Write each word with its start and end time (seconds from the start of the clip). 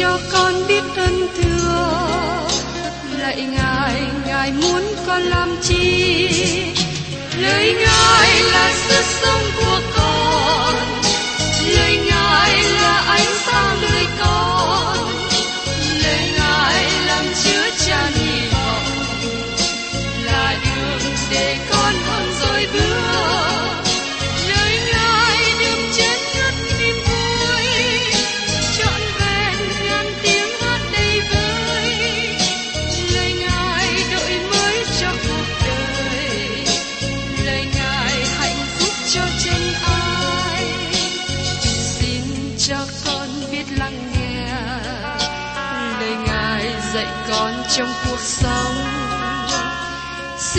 cho 0.00 0.18
con 0.32 0.54
biết 0.68 0.82
ơn 0.96 1.28
thương, 1.36 2.48
lạy 3.18 3.46
ngài 3.52 4.02
ngài 4.26 4.52
muốn 4.52 4.82
con 5.06 5.22
làm 5.22 5.56
chi? 5.62 6.28
Lời 7.38 7.74
ngài 7.74 8.42
là 8.52 8.72
sức 8.88 9.04
sống 9.04 9.39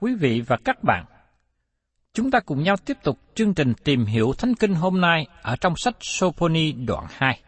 quý 0.00 0.14
vị 0.14 0.42
và 0.46 0.56
các 0.64 0.84
bạn. 0.84 1.04
Chúng 2.12 2.30
ta 2.30 2.40
cùng 2.40 2.62
nhau 2.62 2.76
tiếp 2.76 2.96
tục 3.02 3.18
chương 3.34 3.54
trình 3.54 3.74
tìm 3.84 4.04
hiểu 4.04 4.32
Thánh 4.38 4.54
Kinh 4.54 4.74
hôm 4.74 5.00
nay 5.00 5.26
ở 5.42 5.56
trong 5.56 5.76
sách 5.76 5.96
Sophoni 6.00 6.72
đoạn 6.72 7.06
2. 7.10 7.40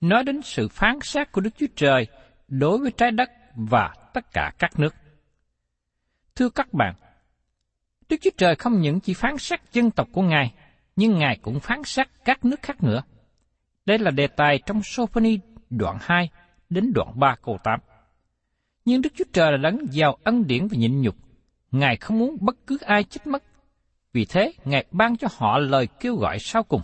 Nói 0.00 0.24
đến 0.24 0.42
sự 0.42 0.68
phán 0.68 0.98
xét 1.02 1.32
của 1.32 1.40
Đức 1.40 1.50
Chúa 1.58 1.66
Trời 1.76 2.06
đối 2.48 2.78
với 2.78 2.90
trái 2.90 3.10
đất 3.10 3.30
và 3.54 3.94
tất 4.14 4.32
cả 4.32 4.52
các 4.58 4.78
nước. 4.78 4.94
Thưa 6.36 6.48
các 6.48 6.72
bạn, 6.72 6.94
Đức 8.08 8.16
Chúa 8.20 8.30
Trời 8.36 8.54
không 8.54 8.80
những 8.80 9.00
chỉ 9.00 9.14
phán 9.14 9.38
xét 9.38 9.60
dân 9.72 9.90
tộc 9.90 10.08
của 10.12 10.22
Ngài, 10.22 10.54
nhưng 10.96 11.18
Ngài 11.18 11.38
cũng 11.42 11.60
phán 11.60 11.84
xét 11.84 12.08
các 12.24 12.44
nước 12.44 12.62
khác 12.62 12.82
nữa. 12.82 13.02
Đây 13.86 13.98
là 13.98 14.10
đề 14.10 14.26
tài 14.26 14.60
trong 14.66 14.80
Sophoni 14.84 15.38
đoạn 15.70 15.96
2 16.00 16.30
đến 16.70 16.92
đoạn 16.94 17.08
3 17.14 17.36
câu 17.42 17.58
8. 17.64 17.80
Nhưng 18.84 19.02
Đức 19.02 19.12
Chúa 19.16 19.24
Trời 19.32 19.52
là 19.52 19.58
đấng 19.58 19.78
giàu 19.90 20.18
ân 20.24 20.46
điển 20.46 20.68
và 20.68 20.76
nhịn 20.78 21.02
nhục. 21.02 21.23
Ngài 21.74 21.96
không 21.96 22.18
muốn 22.18 22.36
bất 22.40 22.56
cứ 22.66 22.78
ai 22.80 23.04
chết 23.04 23.26
mất. 23.26 23.42
Vì 24.12 24.24
thế, 24.24 24.52
Ngài 24.64 24.84
ban 24.90 25.16
cho 25.16 25.28
họ 25.36 25.58
lời 25.58 25.88
kêu 26.00 26.16
gọi 26.16 26.38
sau 26.38 26.62
cùng. 26.62 26.80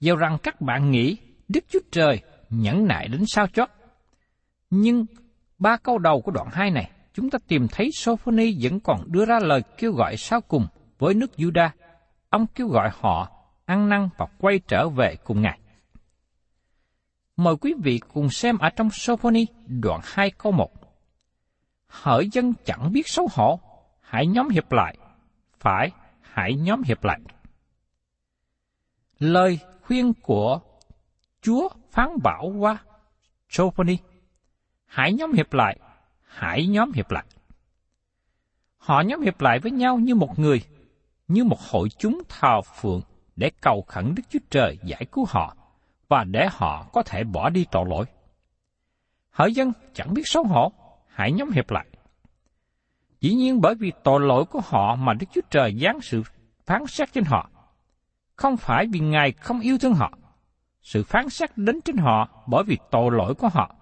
Dầu 0.00 0.16
rằng 0.16 0.38
các 0.42 0.60
bạn 0.60 0.90
nghĩ 0.90 1.16
Đức 1.48 1.64
Chúa 1.68 1.78
Trời 1.92 2.20
nhẫn 2.50 2.86
nại 2.86 3.08
đến 3.08 3.24
sao 3.26 3.46
chót. 3.46 3.68
Nhưng 4.70 5.06
ba 5.58 5.76
câu 5.76 5.98
đầu 5.98 6.20
của 6.20 6.32
đoạn 6.32 6.48
2 6.52 6.70
này, 6.70 6.90
chúng 7.14 7.30
ta 7.30 7.38
tìm 7.48 7.66
thấy 7.68 7.90
Sophoni 7.92 8.56
vẫn 8.62 8.80
còn 8.80 9.12
đưa 9.12 9.24
ra 9.24 9.38
lời 9.42 9.62
kêu 9.78 9.92
gọi 9.92 10.16
sau 10.16 10.40
cùng 10.40 10.66
với 10.98 11.14
nước 11.14 11.30
Juda. 11.36 11.68
Ông 12.30 12.46
kêu 12.54 12.68
gọi 12.68 12.90
họ 13.00 13.30
ăn 13.64 13.88
năn 13.88 14.08
và 14.16 14.26
quay 14.38 14.60
trở 14.68 14.88
về 14.88 15.16
cùng 15.24 15.42
Ngài. 15.42 15.58
Mời 17.36 17.56
quý 17.60 17.74
vị 17.82 18.00
cùng 18.12 18.30
xem 18.30 18.58
ở 18.58 18.70
trong 18.70 18.88
Sophoni 18.92 19.46
đoạn 19.66 20.00
2 20.04 20.30
câu 20.30 20.52
1. 20.52 20.70
Hỡi 21.86 22.28
dân 22.32 22.52
chẳng 22.64 22.92
biết 22.92 23.08
xấu 23.08 23.28
hổ, 23.32 23.60
hãy 24.12 24.26
nhóm 24.26 24.48
hiệp 24.48 24.72
lại. 24.72 24.96
Phải, 25.58 25.90
hãy 26.20 26.54
nhóm 26.54 26.82
hiệp 26.82 27.04
lại. 27.04 27.20
Lời 29.18 29.58
khuyên 29.82 30.12
của 30.22 30.60
Chúa 31.42 31.68
phán 31.90 32.08
bảo 32.22 32.52
qua 32.58 32.78
Sophoni. 33.48 33.96
Hãy 34.86 35.12
nhóm 35.12 35.32
hiệp 35.32 35.52
lại, 35.52 35.78
hãy 36.22 36.66
nhóm 36.66 36.92
hiệp 36.92 37.10
lại. 37.10 37.24
Họ 38.76 39.00
nhóm 39.00 39.20
hiệp 39.20 39.40
lại 39.40 39.58
với 39.58 39.72
nhau 39.72 39.98
như 39.98 40.14
một 40.14 40.38
người, 40.38 40.62
như 41.28 41.44
một 41.44 41.60
hội 41.60 41.88
chúng 41.98 42.22
thờ 42.28 42.60
phượng 42.60 43.00
để 43.36 43.50
cầu 43.60 43.84
khẩn 43.88 44.14
Đức 44.14 44.22
Chúa 44.28 44.38
Trời 44.50 44.78
giải 44.84 45.06
cứu 45.12 45.24
họ 45.28 45.56
và 46.08 46.24
để 46.24 46.48
họ 46.52 46.86
có 46.92 47.02
thể 47.02 47.24
bỏ 47.24 47.50
đi 47.50 47.66
tội 47.70 47.84
lỗi. 47.88 48.04
Hỡi 49.30 49.54
dân 49.54 49.72
chẳng 49.94 50.14
biết 50.14 50.22
xấu 50.24 50.44
hổ, 50.44 50.72
hãy 51.08 51.32
nhóm 51.32 51.50
hiệp 51.50 51.70
lại. 51.70 51.86
Dĩ 53.22 53.34
nhiên 53.34 53.60
bởi 53.60 53.74
vì 53.74 53.92
tội 54.04 54.20
lỗi 54.20 54.44
của 54.44 54.60
họ 54.64 54.96
mà 54.96 55.14
Đức 55.14 55.26
Chúa 55.34 55.40
Trời 55.50 55.78
giáng 55.82 56.00
sự 56.00 56.22
phán 56.66 56.86
xét 56.86 57.12
trên 57.12 57.24
họ. 57.24 57.50
Không 58.36 58.56
phải 58.56 58.86
vì 58.92 59.00
Ngài 59.00 59.32
không 59.32 59.60
yêu 59.60 59.78
thương 59.78 59.94
họ. 59.94 60.12
Sự 60.82 61.02
phán 61.02 61.28
xét 61.28 61.58
đến 61.58 61.80
trên 61.80 61.96
họ 61.96 62.28
bởi 62.46 62.64
vì 62.64 62.78
tội 62.90 63.10
lỗi 63.10 63.34
của 63.34 63.48
họ. 63.48 63.74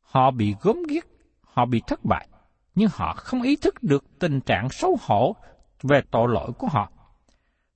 Họ 0.00 0.30
bị 0.30 0.54
gớm 0.60 0.76
ghiếc, 0.88 1.04
họ 1.42 1.64
bị 1.64 1.82
thất 1.86 2.04
bại, 2.04 2.28
nhưng 2.74 2.88
họ 2.92 3.14
không 3.16 3.42
ý 3.42 3.56
thức 3.56 3.82
được 3.82 4.04
tình 4.18 4.40
trạng 4.40 4.68
xấu 4.70 4.98
hổ 5.02 5.36
về 5.82 6.00
tội 6.10 6.28
lỗi 6.28 6.52
của 6.58 6.66
họ. 6.66 6.90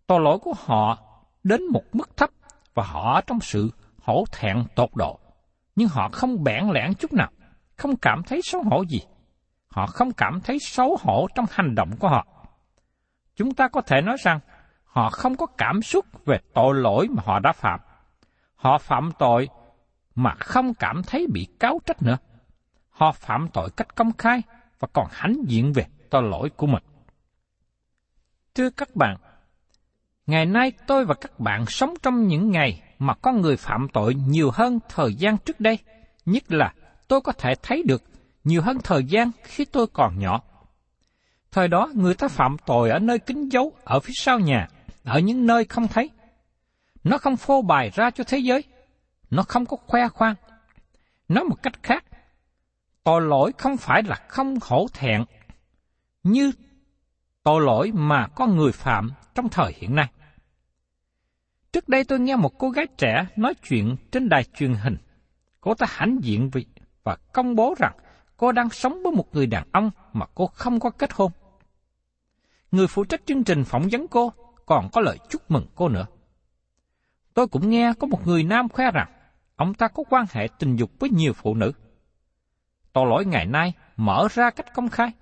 Tội 0.07 0.21
lỗi 0.21 0.39
của 0.39 0.55
họ 0.59 0.99
đến 1.45 1.63
một 1.73 1.85
mức 1.93 2.17
thấp 2.17 2.31
và 2.75 2.83
họ 2.83 3.21
trong 3.21 3.41
sự 3.41 3.71
hổ 4.03 4.25
thẹn 4.33 4.65
tột 4.75 4.91
độ. 4.95 5.19
Nhưng 5.77 5.89
họ 5.89 6.09
không 6.13 6.45
bẽn 6.45 6.69
lẽn 6.73 6.95
chút 6.95 7.13
nào, 7.13 7.31
không 7.77 7.97
cảm 7.97 8.23
thấy 8.23 8.41
xấu 8.43 8.63
hổ 8.63 8.83
gì. 8.83 9.01
Họ 9.71 9.87
không 9.87 10.13
cảm 10.13 10.41
thấy 10.41 10.59
xấu 10.59 10.97
hổ 11.01 11.27
trong 11.35 11.47
hành 11.51 11.75
động 11.75 11.91
của 11.99 12.09
họ. 12.09 12.27
Chúng 13.37 13.55
ta 13.55 13.69
có 13.69 13.81
thể 13.81 14.01
nói 14.01 14.17
rằng 14.21 14.41
họ 14.85 15.11
không 15.11 15.37
có 15.37 15.47
cảm 15.47 15.83
xúc 15.83 16.07
về 16.27 16.39
tội 16.55 16.75
lỗi 16.75 17.09
mà 17.11 17.23
họ 17.27 17.39
đã 17.39 17.53
phạm. 17.53 17.81
Họ 18.55 18.79
phạm 18.79 19.11
tội 19.19 19.49
mà 20.15 20.35
không 20.35 20.75
cảm 20.75 21.03
thấy 21.03 21.27
bị 21.33 21.47
cáo 21.61 21.81
trách 21.87 22.03
nữa. 22.03 22.19
Họ 22.91 23.13
phạm 23.13 23.49
tội 23.53 23.71
cách 23.77 23.95
công 23.95 24.13
khai 24.13 24.43
và 24.79 24.89
còn 24.93 25.07
hãnh 25.11 25.37
diện 25.47 25.73
về 25.73 25.85
tội 26.11 26.23
lỗi 26.23 26.51
của 26.57 26.67
mình. 26.67 26.83
Thưa 28.55 28.71
các 28.71 28.97
bạn, 28.97 29.17
ngày 30.27 30.47
nay 30.47 30.73
tôi 30.87 31.05
và 31.05 31.15
các 31.21 31.41
bạn 31.41 31.67
sống 31.67 31.95
trong 32.03 32.27
những 32.27 32.51
ngày 32.51 32.83
mà 32.99 33.15
con 33.15 33.41
người 33.41 33.57
phạm 33.57 33.87
tội 33.93 34.15
nhiều 34.15 34.51
hơn 34.55 34.79
thời 34.89 35.15
gian 35.15 35.39
trước 35.39 35.61
đây, 35.61 35.79
nhất 36.27 36.43
là 36.53 36.75
tôi 37.09 37.21
có 37.21 37.33
thể 37.33 37.55
thấy 37.63 37.83
được 37.87 38.03
nhiều 38.45 38.63
hơn 38.63 38.79
thời 38.85 39.05
gian 39.05 39.31
khi 39.45 39.65
tôi 39.65 39.87
còn 39.87 40.19
nhỏ. 40.19 40.43
Thời 41.53 41.69
đó 41.69 41.91
người 41.95 42.15
ta 42.15 42.29
phạm 42.29 42.57
tội 42.67 42.91
ở 42.91 42.99
nơi 42.99 43.19
kín 43.19 43.49
dấu, 43.49 43.73
ở 43.85 44.01
phía 44.01 44.13
sau 44.17 44.39
nhà, 44.39 44.69
ở 45.05 45.19
những 45.19 45.47
nơi 45.47 45.65
không 45.65 45.89
thấy. 45.89 46.11
Nó 47.05 47.19
không 47.19 47.37
phô 47.37 47.63
bày 47.63 47.91
ra 47.95 48.11
cho 48.11 48.25
thế 48.25 48.39
giới, 48.39 48.65
nó 49.31 49.43
không 49.43 49.67
có 49.67 49.77
khoe 49.87 50.09
khoang. 50.09 50.35
Nói 51.29 51.45
một 51.45 51.63
cách 51.63 51.83
khác, 51.83 52.05
tội 53.05 53.23
lỗi 53.23 53.53
không 53.59 53.77
phải 53.77 54.03
là 54.03 54.17
không 54.29 54.59
hổ 54.63 54.87
thẹn, 54.93 55.25
như 56.23 56.53
tội 57.43 57.61
lỗi 57.61 57.93
mà 57.95 58.27
con 58.35 58.57
người 58.57 58.73
phạm 58.73 59.11
trong 59.35 59.49
thời 59.49 59.73
hiện 59.77 59.95
nay. 59.95 60.11
Trước 61.73 61.89
đây 61.89 62.05
tôi 62.05 62.21
nghe 62.21 62.37
một 62.37 62.59
cô 62.59 62.71
gái 62.71 62.87
trẻ 62.99 63.27
nói 63.37 63.55
chuyện 63.55 63.97
trên 64.13 64.29
đài 64.29 64.45
truyền 64.45 64.75
hình. 64.75 64.97
Cô 65.61 65.75
ta 65.75 65.87
hãnh 65.91 66.19
diện 66.23 66.51
vì 66.51 66.67
và 67.05 67.17
công 67.33 67.55
bố 67.55 67.75
rằng 67.79 67.93
cô 68.41 68.53
đang 68.53 68.71
sống 68.71 69.03
với 69.03 69.13
một 69.13 69.35
người 69.35 69.47
đàn 69.47 69.65
ông 69.73 69.91
mà 70.13 70.27
cô 70.35 70.47
không 70.47 70.81
có 70.81 70.91
kết 70.91 71.13
hôn. 71.13 71.33
Người 72.71 72.87
phụ 72.87 73.05
trách 73.05 73.21
chương 73.27 73.45
trình 73.45 73.65
phỏng 73.65 73.89
vấn 73.93 74.07
cô 74.09 74.33
còn 74.67 74.89
có 74.93 75.01
lời 75.01 75.19
chúc 75.29 75.51
mừng 75.51 75.67
cô 75.75 75.89
nữa. 75.89 76.07
Tôi 77.35 77.47
cũng 77.49 77.71
nghe 77.71 77.93
có 77.99 78.07
một 78.07 78.27
người 78.27 78.43
nam 78.43 78.69
khoe 78.69 78.91
rằng 78.91 79.09
ông 79.57 79.75
ta 79.75 79.89
có 79.89 80.03
quan 80.11 80.27
hệ 80.31 80.49
tình 80.59 80.77
dục 80.77 80.91
với 80.99 81.11
nhiều 81.11 81.33
phụ 81.33 81.55
nữ. 81.55 81.73
Tội 82.93 83.07
lỗi 83.07 83.25
ngày 83.25 83.47
nay 83.47 83.73
mở 83.97 84.29
ra 84.31 84.51
cách 84.51 84.75
công 84.75 84.89
khai. 84.89 85.13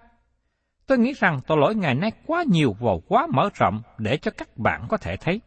Tôi 0.86 0.98
nghĩ 0.98 1.12
rằng 1.12 1.40
tội 1.46 1.58
lỗi 1.58 1.74
ngày 1.74 1.94
nay 1.94 2.12
quá 2.26 2.44
nhiều 2.46 2.76
và 2.80 2.92
quá 3.08 3.26
mở 3.30 3.50
rộng 3.54 3.82
để 3.98 4.16
cho 4.16 4.30
các 4.30 4.56
bạn 4.56 4.86
có 4.88 4.96
thể 4.96 5.16
thấy. 5.16 5.40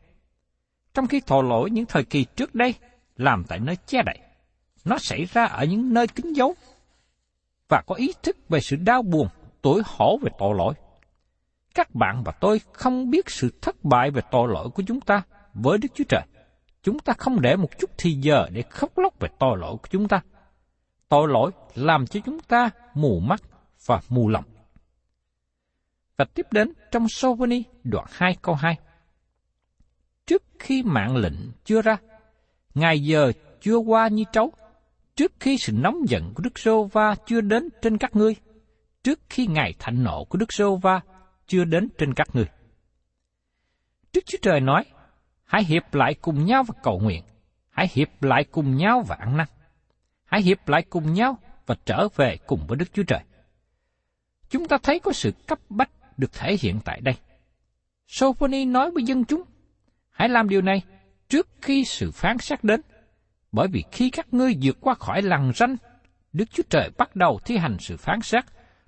Trong 0.93 1.07
khi 1.07 1.21
tội 1.27 1.43
lỗi 1.43 1.71
những 1.71 1.85
thời 1.85 2.03
kỳ 2.03 2.23
trước 2.23 2.55
đây 2.55 2.75
làm 3.15 3.43
tại 3.47 3.59
nơi 3.59 3.75
che 3.85 4.01
đậy, 4.05 4.19
nó 4.85 4.97
xảy 4.97 5.25
ra 5.25 5.45
ở 5.45 5.65
những 5.65 5.93
nơi 5.93 6.07
kín 6.07 6.33
dấu 6.33 6.55
và 7.71 7.81
có 7.81 7.95
ý 7.95 8.13
thức 8.23 8.37
về 8.49 8.59
sự 8.59 8.75
đau 8.75 9.01
buồn, 9.01 9.27
tối 9.61 9.81
hổ 9.85 10.17
về 10.21 10.31
tội 10.37 10.55
lỗi. 10.57 10.73
Các 11.75 11.95
bạn 11.95 12.23
và 12.25 12.31
tôi 12.31 12.61
không 12.73 13.09
biết 13.09 13.29
sự 13.29 13.53
thất 13.61 13.83
bại 13.83 14.11
về 14.11 14.21
tội 14.31 14.47
lỗi 14.53 14.69
của 14.69 14.83
chúng 14.87 15.01
ta 15.01 15.23
với 15.53 15.77
Đức 15.77 15.87
Chúa 15.93 16.03
Trời. 16.09 16.21
Chúng 16.83 16.99
ta 16.99 17.13
không 17.17 17.41
để 17.41 17.55
một 17.55 17.79
chút 17.79 17.89
thì 17.97 18.11
giờ 18.11 18.47
để 18.51 18.61
khóc 18.61 18.97
lóc 18.97 19.19
về 19.19 19.29
tội 19.39 19.57
lỗi 19.57 19.77
của 19.77 19.87
chúng 19.91 20.07
ta. 20.07 20.21
Tội 21.09 21.27
lỗi 21.27 21.51
làm 21.75 22.07
cho 22.07 22.19
chúng 22.25 22.39
ta 22.39 22.69
mù 22.93 23.19
mắt 23.19 23.41
và 23.85 24.01
mù 24.09 24.29
lòng. 24.29 24.43
Và 26.17 26.25
tiếp 26.25 26.45
đến 26.51 26.73
trong 26.91 27.09
Sovani 27.09 27.63
đoạn 27.83 28.05
2 28.09 28.35
câu 28.41 28.55
2. 28.55 28.77
Trước 30.25 30.43
khi 30.59 30.83
mạng 30.83 31.15
lệnh 31.15 31.51
chưa 31.63 31.81
ra, 31.81 31.97
ngày 32.75 33.03
giờ 33.03 33.31
chưa 33.61 33.77
qua 33.77 34.07
như 34.07 34.23
trấu, 34.31 34.51
trước 35.15 35.31
khi 35.39 35.57
sự 35.57 35.73
nóng 35.73 36.09
giận 36.09 36.33
của 36.35 36.43
Đức 36.43 36.59
Sô 36.59 36.83
Va 36.83 37.15
chưa 37.25 37.41
đến 37.41 37.69
trên 37.81 37.97
các 37.97 38.15
ngươi, 38.15 38.35
trước 39.03 39.19
khi 39.29 39.47
ngày 39.47 39.73
thạnh 39.79 40.03
nộ 40.03 40.23
của 40.23 40.37
Đức 40.37 40.53
Sô 40.53 40.75
Va 40.75 41.01
chưa 41.47 41.63
đến 41.63 41.89
trên 41.97 42.13
các 42.13 42.27
ngươi. 42.33 42.45
Đức 44.13 44.21
Chúa 44.25 44.37
Trời 44.41 44.59
nói, 44.59 44.85
hãy 45.43 45.63
hiệp 45.63 45.93
lại 45.93 46.13
cùng 46.13 46.45
nhau 46.45 46.63
và 46.63 46.73
cầu 46.83 46.99
nguyện, 46.99 47.23
hãy 47.69 47.87
hiệp 47.93 48.23
lại 48.23 48.43
cùng 48.43 48.77
nhau 48.77 49.03
và 49.07 49.15
ăn 49.15 49.37
năn, 49.37 49.47
hãy 50.25 50.41
hiệp 50.41 50.69
lại 50.69 50.83
cùng 50.89 51.13
nhau 51.13 51.37
và 51.65 51.75
trở 51.85 52.07
về 52.15 52.37
cùng 52.47 52.67
với 52.67 52.77
Đức 52.77 52.93
Chúa 52.93 53.03
Trời. 53.03 53.19
Chúng 54.49 54.67
ta 54.67 54.77
thấy 54.83 54.99
có 54.99 55.11
sự 55.11 55.31
cấp 55.47 55.59
bách 55.69 55.89
được 56.17 56.33
thể 56.33 56.57
hiện 56.61 56.79
tại 56.85 57.01
đây. 57.01 57.15
Sophoni 58.07 58.65
nói 58.65 58.91
với 58.91 59.03
dân 59.03 59.25
chúng, 59.25 59.43
hãy 60.09 60.29
làm 60.29 60.49
điều 60.49 60.61
này 60.61 60.81
trước 61.29 61.47
khi 61.61 61.85
sự 61.85 62.11
phán 62.11 62.37
xét 62.37 62.63
đến, 62.63 62.81
bởi 63.51 63.67
vì 63.71 63.83
khi 63.91 64.09
các 64.09 64.33
ngươi 64.33 64.57
vượt 64.61 64.77
qua 64.81 64.93
khỏi 64.93 65.21
lằn 65.21 65.51
ranh, 65.55 65.75
Đức 66.33 66.45
Chúa 66.51 66.63
Trời 66.69 66.89
bắt 66.97 67.15
đầu 67.15 67.39
thi 67.45 67.57
hành 67.57 67.77
sự 67.79 67.97
phán 67.97 68.21
xét, 68.21 68.45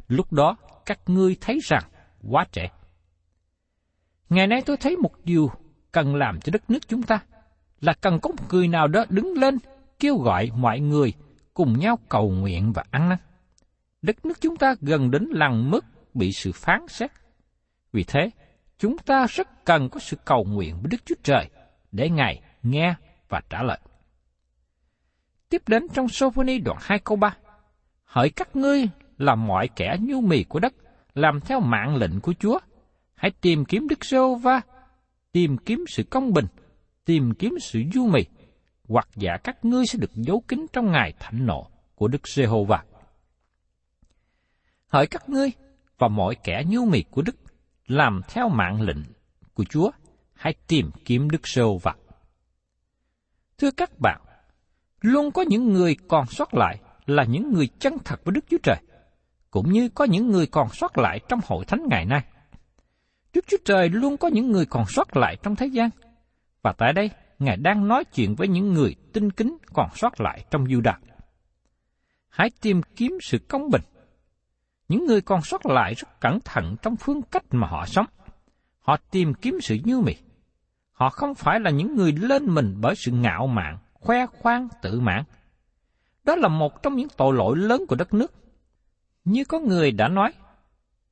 lúc 0.07 0.33
đó 0.33 0.56
các 0.86 1.00
ngươi 1.07 1.36
thấy 1.42 1.60
rằng 1.63 1.83
quá 2.30 2.45
trễ. 2.51 2.68
Ngày 4.30 4.48
nay 4.48 4.62
tôi 4.65 4.77
thấy 4.77 4.98
một 4.98 5.12
điều 5.24 5.51
cần 5.92 6.15
làm 6.15 6.42
cho 6.42 6.51
đất 6.51 6.69
nước 6.69 6.88
chúng 6.88 7.04
ta 7.04 7.19
là 7.81 7.94
cần 7.94 8.19
có 8.21 8.30
một 8.30 8.44
người 8.51 8.68
nào 8.68 8.88
đó 8.88 9.06
đứng 9.10 9.33
lên 9.38 9.57
kêu 10.00 10.18
gọi 10.18 10.51
mọi 10.56 10.80
người 10.80 11.13
cùng 11.54 11.80
nhau 11.80 12.00
cầu 12.10 12.30
nguyện 12.30 12.71
và 12.74 12.83
ăn 12.92 13.10
năn. 13.10 13.18
Đất 14.01 14.25
nước 14.25 14.42
chúng 14.42 14.57
ta 14.57 14.75
gần 14.81 15.12
đến 15.12 15.27
lằn 15.31 15.71
mức 15.71 15.86
bị 16.13 16.31
sự 16.31 16.51
phán 16.51 16.88
xét. 16.88 17.12
Vì 17.94 18.04
thế, 18.04 18.30
chúng 18.77 18.98
ta 18.98 19.25
rất 19.30 19.65
cần 19.65 19.89
có 19.89 20.00
sự 20.00 20.18
cầu 20.25 20.44
nguyện 20.44 20.75
với 20.81 20.89
Đức 20.92 20.98
Chúa 21.06 21.15
Trời 21.24 21.50
để 21.92 22.10
Ngài 22.10 22.42
nghe 22.63 22.95
và 23.30 23.42
trả 23.50 23.63
lời. 23.63 23.80
Tiếp 25.53 25.61
đến 25.67 25.88
trong 25.94 26.07
Sophoni 26.07 26.57
đoạn 26.57 26.77
2 26.81 27.00
câu 27.00 27.17
3. 27.17 27.38
Hỡi 28.05 28.29
các 28.29 28.55
ngươi 28.55 28.89
là 29.17 29.35
mọi 29.35 29.69
kẻ 29.75 29.97
nhu 30.01 30.21
mì 30.21 30.44
của 30.44 30.59
đất, 30.59 30.73
làm 31.13 31.39
theo 31.39 31.59
mạng 31.59 31.95
lệnh 31.95 32.21
của 32.21 32.33
Chúa. 32.39 32.59
Hãy 33.15 33.31
tìm 33.41 33.65
kiếm 33.65 33.88
Đức 33.88 34.05
Sô 34.05 34.35
Va, 34.35 34.61
tìm 35.31 35.57
kiếm 35.57 35.85
sự 35.88 36.03
công 36.03 36.33
bình, 36.33 36.45
tìm 37.05 37.33
kiếm 37.39 37.55
sự 37.61 37.79
du 37.94 38.05
mì, 38.05 38.21
hoặc 38.88 39.07
giả 39.15 39.38
các 39.44 39.65
ngươi 39.65 39.85
sẽ 39.85 40.00
được 40.00 40.11
giấu 40.15 40.44
kín 40.47 40.65
trong 40.73 40.91
ngày 40.91 41.13
thạnh 41.19 41.45
nộ 41.45 41.69
của 41.95 42.07
Đức 42.07 42.27
Giê-hô-va. 42.27 42.83
Hỡi 44.88 45.07
các 45.07 45.29
ngươi 45.29 45.51
và 45.97 46.07
mọi 46.07 46.35
kẻ 46.44 46.63
nhu 46.67 46.85
mì 46.85 47.03
của 47.11 47.21
Đức, 47.21 47.35
làm 47.88 48.21
theo 48.27 48.50
mạng 48.50 48.81
lệnh 48.81 49.03
của 49.53 49.63
Chúa, 49.63 49.91
hãy 50.33 50.53
tìm 50.67 50.91
kiếm 51.05 51.29
Đức 51.29 51.47
Giê-hô-va. 51.47 51.95
Thưa 53.57 53.71
các 53.71 54.00
bạn, 54.00 54.21
luôn 55.03 55.31
có 55.31 55.41
những 55.41 55.73
người 55.73 55.95
còn 56.07 56.25
sót 56.25 56.53
lại 56.53 56.79
là 57.05 57.23
những 57.23 57.53
người 57.53 57.67
chân 57.79 57.97
thật 58.05 58.25
với 58.25 58.33
Đức 58.33 58.45
Chúa 58.50 58.57
Trời, 58.63 58.77
cũng 59.51 59.71
như 59.71 59.89
có 59.89 60.05
những 60.05 60.29
người 60.29 60.47
còn 60.47 60.69
sót 60.69 60.97
lại 60.97 61.19
trong 61.29 61.39
hội 61.45 61.65
thánh 61.65 61.83
ngày 61.89 62.05
nay. 62.05 62.23
Đức 63.33 63.45
Chúa 63.47 63.57
Trời 63.65 63.89
luôn 63.89 64.17
có 64.17 64.27
những 64.27 64.51
người 64.51 64.65
còn 64.65 64.85
sót 64.88 65.17
lại 65.17 65.38
trong 65.44 65.55
thế 65.55 65.65
gian, 65.65 65.89
và 66.61 66.73
tại 66.77 66.94
đây 66.94 67.09
Ngài 67.44 67.57
đang 67.57 67.88
nói 67.88 68.03
chuyện 68.03 68.35
với 68.35 68.47
những 68.47 68.73
người 68.73 68.95
tinh 69.13 69.31
kính 69.31 69.57
còn 69.73 69.89
sót 69.95 70.21
lại 70.21 70.45
trong 70.51 70.65
Judah. 70.65 70.94
Hãy 72.29 72.50
tìm 72.61 72.81
kiếm 72.95 73.17
sự 73.21 73.38
công 73.50 73.69
bình. 73.69 73.81
Những 74.88 75.05
người 75.05 75.21
còn 75.21 75.41
sót 75.41 75.65
lại 75.65 75.94
rất 75.94 76.07
cẩn 76.19 76.39
thận 76.45 76.75
trong 76.81 76.95
phương 76.95 77.21
cách 77.21 77.44
mà 77.51 77.67
họ 77.67 77.85
sống. 77.85 78.05
Họ 78.79 78.97
tìm 79.11 79.33
kiếm 79.33 79.57
sự 79.61 79.77
như 79.83 80.00
mì. 80.00 80.15
Họ 80.91 81.09
không 81.09 81.35
phải 81.35 81.59
là 81.59 81.71
những 81.71 81.95
người 81.95 82.11
lên 82.11 82.45
mình 82.45 82.75
bởi 82.81 82.95
sự 82.95 83.11
ngạo 83.11 83.47
mạn, 83.47 83.77
khoe 84.03 84.25
khoang, 84.25 84.67
tự 84.81 85.00
mãn. 85.00 85.23
Đó 86.23 86.35
là 86.35 86.47
một 86.47 86.83
trong 86.83 86.95
những 86.95 87.07
tội 87.17 87.33
lỗi 87.33 87.57
lớn 87.57 87.85
của 87.88 87.95
đất 87.95 88.13
nước. 88.13 88.33
Như 89.25 89.45
có 89.45 89.59
người 89.59 89.91
đã 89.91 90.07
nói, 90.07 90.33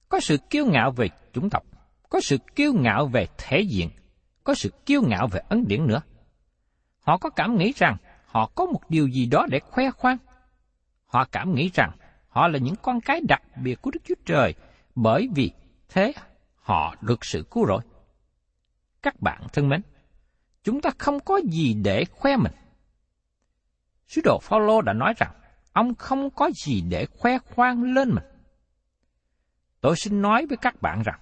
có 0.09 0.19
sự 0.19 0.37
kiêu 0.49 0.65
ngạo 0.65 0.91
về 0.91 1.09
chủng 1.33 1.49
tộc, 1.49 1.63
có 2.09 2.19
sự 2.21 2.37
kiêu 2.55 2.73
ngạo 2.73 3.05
về 3.05 3.27
thể 3.37 3.61
diện, 3.61 3.89
có 4.43 4.53
sự 4.53 4.69
kiêu 4.85 5.01
ngạo 5.01 5.27
về 5.27 5.41
ấn 5.49 5.67
điển 5.67 5.87
nữa. 5.87 6.01
Họ 6.99 7.17
có 7.17 7.29
cảm 7.29 7.57
nghĩ 7.57 7.73
rằng 7.75 7.97
họ 8.25 8.51
có 8.55 8.65
một 8.65 8.81
điều 8.89 9.07
gì 9.07 9.25
đó 9.25 9.45
để 9.49 9.59
khoe 9.59 9.91
khoang. 9.91 10.17
Họ 11.05 11.25
cảm 11.31 11.55
nghĩ 11.55 11.71
rằng 11.73 11.91
họ 12.27 12.47
là 12.47 12.59
những 12.59 12.75
con 12.81 13.01
cái 13.01 13.21
đặc 13.27 13.41
biệt 13.63 13.81
của 13.81 13.91
Đức 13.91 13.99
Chúa 14.05 14.15
Trời 14.25 14.53
bởi 14.95 15.29
vì 15.35 15.51
thế 15.89 16.13
họ 16.55 16.95
được 17.01 17.25
sự 17.25 17.45
cứu 17.51 17.67
rỗi. 17.67 17.81
Các 19.01 19.21
bạn 19.21 19.41
thân 19.53 19.69
mến, 19.69 19.81
chúng 20.63 20.81
ta 20.81 20.89
không 20.97 21.19
có 21.19 21.39
gì 21.43 21.73
để 21.73 22.05
khoe 22.05 22.37
mình. 22.37 22.51
Sứ 24.11 24.21
đồ 24.23 24.39
Phaolô 24.39 24.81
đã 24.81 24.93
nói 24.93 25.13
rằng 25.17 25.31
ông 25.73 25.95
không 25.95 26.29
có 26.29 26.49
gì 26.55 26.81
để 26.81 27.05
khoe 27.05 27.37
khoang 27.37 27.83
lên 27.83 28.09
mình. 28.09 28.23
Tôi 29.81 29.95
xin 29.95 30.21
nói 30.21 30.45
với 30.45 30.57
các 30.57 30.81
bạn 30.81 31.01
rằng, 31.05 31.19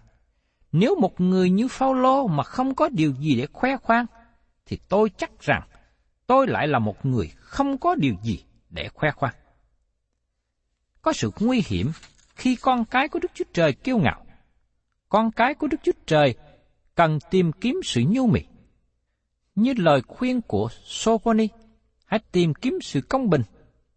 nếu 0.72 0.96
một 0.96 1.22
người 1.22 1.50
như 1.50 1.67
Phaolô 1.67 2.27
mà 2.27 2.43
không 2.43 2.75
có 2.75 2.89
điều 2.89 3.13
gì 3.13 3.36
để 3.36 3.48
khoe 3.53 3.77
khoang, 3.77 4.05
thì 4.65 4.79
tôi 4.89 5.10
chắc 5.17 5.31
rằng 5.39 5.62
tôi 6.27 6.48
lại 6.48 6.67
là 6.67 6.79
một 6.79 7.05
người 7.05 7.31
không 7.38 7.77
có 7.77 7.96
điều 7.96 8.15
gì 8.24 8.43
để 8.69 8.89
khoe 8.93 9.12
khoang. 9.12 9.34
Có 11.01 11.13
sự 11.13 11.31
nguy 11.39 11.63
hiểm 11.65 11.91
khi 12.36 12.55
con 12.55 12.86
cái 12.86 13.10
của 13.10 13.19
Đức 13.19 13.31
Chúa 13.34 13.46
Trời 13.53 13.74
kiêu 13.74 13.98
ngạo. 13.98 14.25
Con 15.10 15.31
cái 15.31 15.53
của 15.53 15.67
Đức 15.67 15.77
Chúa 15.84 15.91
Trời 16.05 16.36
cần 16.96 17.19
tìm 17.29 17.51
kiếm 17.51 17.79
sự 17.84 18.01
nhu 18.08 18.27
mì. 18.27 18.41
Như 19.55 19.74
lời 19.77 20.01
khuyên 20.08 20.41
của 20.41 20.69
Sophoni, 20.84 21.48
hãy 22.09 22.19
tìm 22.31 22.53
kiếm 22.53 22.79
sự 22.81 23.01
công 23.01 23.29
bình, 23.29 23.41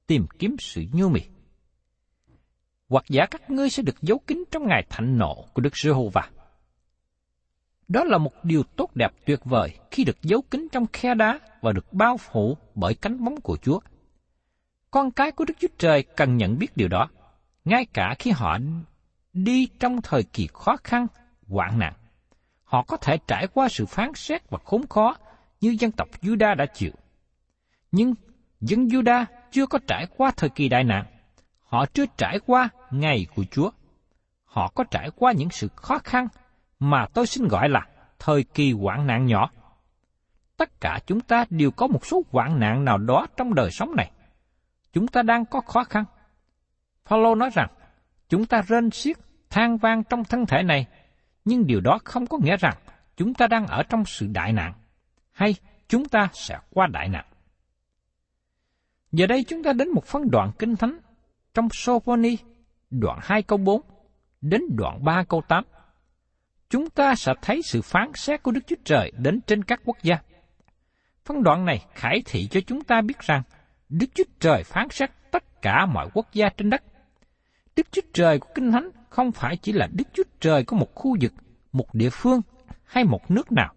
tìm 0.06 0.26
kiếm 0.38 0.56
sự 0.58 0.84
nhu 0.92 1.08
mì. 1.08 1.20
Hoặc 2.88 3.04
giả 3.08 3.26
các 3.30 3.50
ngươi 3.50 3.70
sẽ 3.70 3.82
được 3.82 4.02
giấu 4.02 4.18
kín 4.18 4.44
trong 4.50 4.66
ngày 4.66 4.86
thạnh 4.90 5.18
nộ 5.18 5.44
của 5.54 5.62
Đức 5.62 5.76
Giê-hô-va. 5.76 6.30
Đó 7.88 8.04
là 8.04 8.18
một 8.18 8.44
điều 8.44 8.62
tốt 8.62 8.90
đẹp 8.94 9.12
tuyệt 9.26 9.40
vời 9.44 9.78
khi 9.90 10.04
được 10.04 10.22
giấu 10.22 10.42
kín 10.42 10.68
trong 10.72 10.86
khe 10.92 11.14
đá 11.14 11.40
và 11.60 11.72
được 11.72 11.92
bao 11.92 12.16
phủ 12.16 12.56
bởi 12.74 12.94
cánh 12.94 13.24
bóng 13.24 13.40
của 13.40 13.56
Chúa. 13.56 13.80
Con 14.90 15.10
cái 15.10 15.32
của 15.32 15.44
Đức 15.44 15.54
Chúa 15.60 15.68
Trời 15.78 16.02
cần 16.16 16.36
nhận 16.36 16.58
biết 16.58 16.76
điều 16.76 16.88
đó, 16.88 17.08
ngay 17.64 17.86
cả 17.92 18.14
khi 18.18 18.30
họ 18.30 18.58
đi 19.32 19.68
trong 19.80 20.02
thời 20.02 20.22
kỳ 20.22 20.48
khó 20.52 20.76
khăn, 20.84 21.06
hoạn 21.48 21.78
nạn. 21.78 21.94
Họ 22.64 22.84
có 22.88 22.96
thể 22.96 23.18
trải 23.26 23.46
qua 23.46 23.68
sự 23.68 23.86
phán 23.86 24.14
xét 24.14 24.50
và 24.50 24.58
khốn 24.64 24.86
khó 24.86 25.16
như 25.60 25.76
dân 25.80 25.92
tộc 25.92 26.08
Juda 26.22 26.56
đã 26.56 26.66
chịu. 26.66 26.92
Nhưng 27.92 28.14
dân 28.60 28.86
Juda 28.86 29.24
chưa 29.50 29.66
có 29.66 29.78
trải 29.86 30.06
qua 30.16 30.30
thời 30.36 30.50
kỳ 30.50 30.68
đại 30.68 30.84
nạn. 30.84 31.04
Họ 31.64 31.86
chưa 31.86 32.04
trải 32.16 32.38
qua 32.46 32.68
ngày 32.90 33.26
của 33.34 33.44
Chúa. 33.50 33.70
Họ 34.44 34.72
có 34.74 34.84
trải 34.90 35.10
qua 35.16 35.32
những 35.32 35.50
sự 35.50 35.68
khó 35.76 35.98
khăn 35.98 36.28
mà 36.78 37.06
tôi 37.14 37.26
xin 37.26 37.48
gọi 37.48 37.68
là 37.68 37.86
thời 38.18 38.44
kỳ 38.44 38.72
hoạn 38.72 39.06
nạn 39.06 39.26
nhỏ. 39.26 39.50
Tất 40.56 40.80
cả 40.80 40.98
chúng 41.06 41.20
ta 41.20 41.44
đều 41.50 41.70
có 41.70 41.86
một 41.86 42.06
số 42.06 42.22
hoạn 42.30 42.60
nạn 42.60 42.84
nào 42.84 42.98
đó 42.98 43.26
trong 43.36 43.54
đời 43.54 43.70
sống 43.70 43.96
này. 43.96 44.10
Chúng 44.92 45.08
ta 45.08 45.22
đang 45.22 45.44
có 45.44 45.60
khó 45.60 45.84
khăn. 45.84 46.04
Paulo 47.06 47.34
nói 47.34 47.50
rằng, 47.54 47.68
chúng 48.28 48.46
ta 48.46 48.62
rên 48.62 48.90
xiết, 48.90 49.16
than 49.50 49.76
vang 49.76 50.04
trong 50.04 50.24
thân 50.24 50.46
thể 50.46 50.62
này, 50.62 50.86
nhưng 51.44 51.66
điều 51.66 51.80
đó 51.80 51.98
không 52.04 52.26
có 52.26 52.38
nghĩa 52.42 52.56
rằng 52.56 52.74
chúng 53.16 53.34
ta 53.34 53.46
đang 53.46 53.66
ở 53.66 53.82
trong 53.82 54.04
sự 54.04 54.26
đại 54.26 54.52
nạn, 54.52 54.72
hay 55.32 55.54
chúng 55.88 56.04
ta 56.04 56.28
sẽ 56.32 56.58
qua 56.70 56.86
đại 56.86 57.08
nạn. 57.08 57.24
Giờ 59.12 59.26
đây 59.26 59.44
chúng 59.44 59.62
ta 59.62 59.72
đến 59.72 59.88
một 59.88 60.04
phân 60.04 60.30
đoạn 60.30 60.50
kinh 60.58 60.76
thánh 60.76 60.98
trong 61.54 61.68
Sophoni, 61.72 62.36
đoạn 62.90 63.18
2 63.22 63.42
câu 63.42 63.58
4 63.58 63.80
đến 64.40 64.62
đoạn 64.76 65.04
3 65.04 65.24
câu 65.28 65.42
8. 65.48 65.64
Chúng 66.70 66.90
ta 66.90 67.14
sẽ 67.14 67.32
thấy 67.42 67.60
sự 67.64 67.82
phán 67.82 68.10
xét 68.14 68.42
của 68.42 68.50
Đức 68.50 68.60
Chúa 68.66 68.76
Trời 68.84 69.12
đến 69.18 69.40
trên 69.40 69.64
các 69.64 69.80
quốc 69.84 69.96
gia. 70.02 70.16
Phân 71.24 71.42
đoạn 71.42 71.64
này 71.64 71.84
khải 71.94 72.22
thị 72.24 72.48
cho 72.50 72.60
chúng 72.60 72.84
ta 72.84 73.00
biết 73.00 73.18
rằng 73.18 73.42
Đức 73.88 74.06
Chúa 74.14 74.24
Trời 74.40 74.64
phán 74.64 74.88
xét 74.90 75.10
tất 75.30 75.62
cả 75.62 75.86
mọi 75.86 76.08
quốc 76.14 76.26
gia 76.32 76.48
trên 76.48 76.70
đất. 76.70 76.82
Đức 77.76 77.86
Chúa 77.92 78.02
Trời 78.12 78.38
của 78.38 78.48
Kinh 78.54 78.72
Thánh 78.72 78.90
không 79.08 79.32
phải 79.32 79.56
chỉ 79.56 79.72
là 79.72 79.88
Đức 79.92 80.04
Chúa 80.12 80.22
Trời 80.40 80.64
của 80.64 80.76
một 80.76 80.94
khu 80.94 81.16
vực, 81.20 81.32
một 81.72 81.94
địa 81.94 82.10
phương 82.10 82.40
hay 82.84 83.04
một 83.04 83.30
nước 83.30 83.52
nào. 83.52 83.74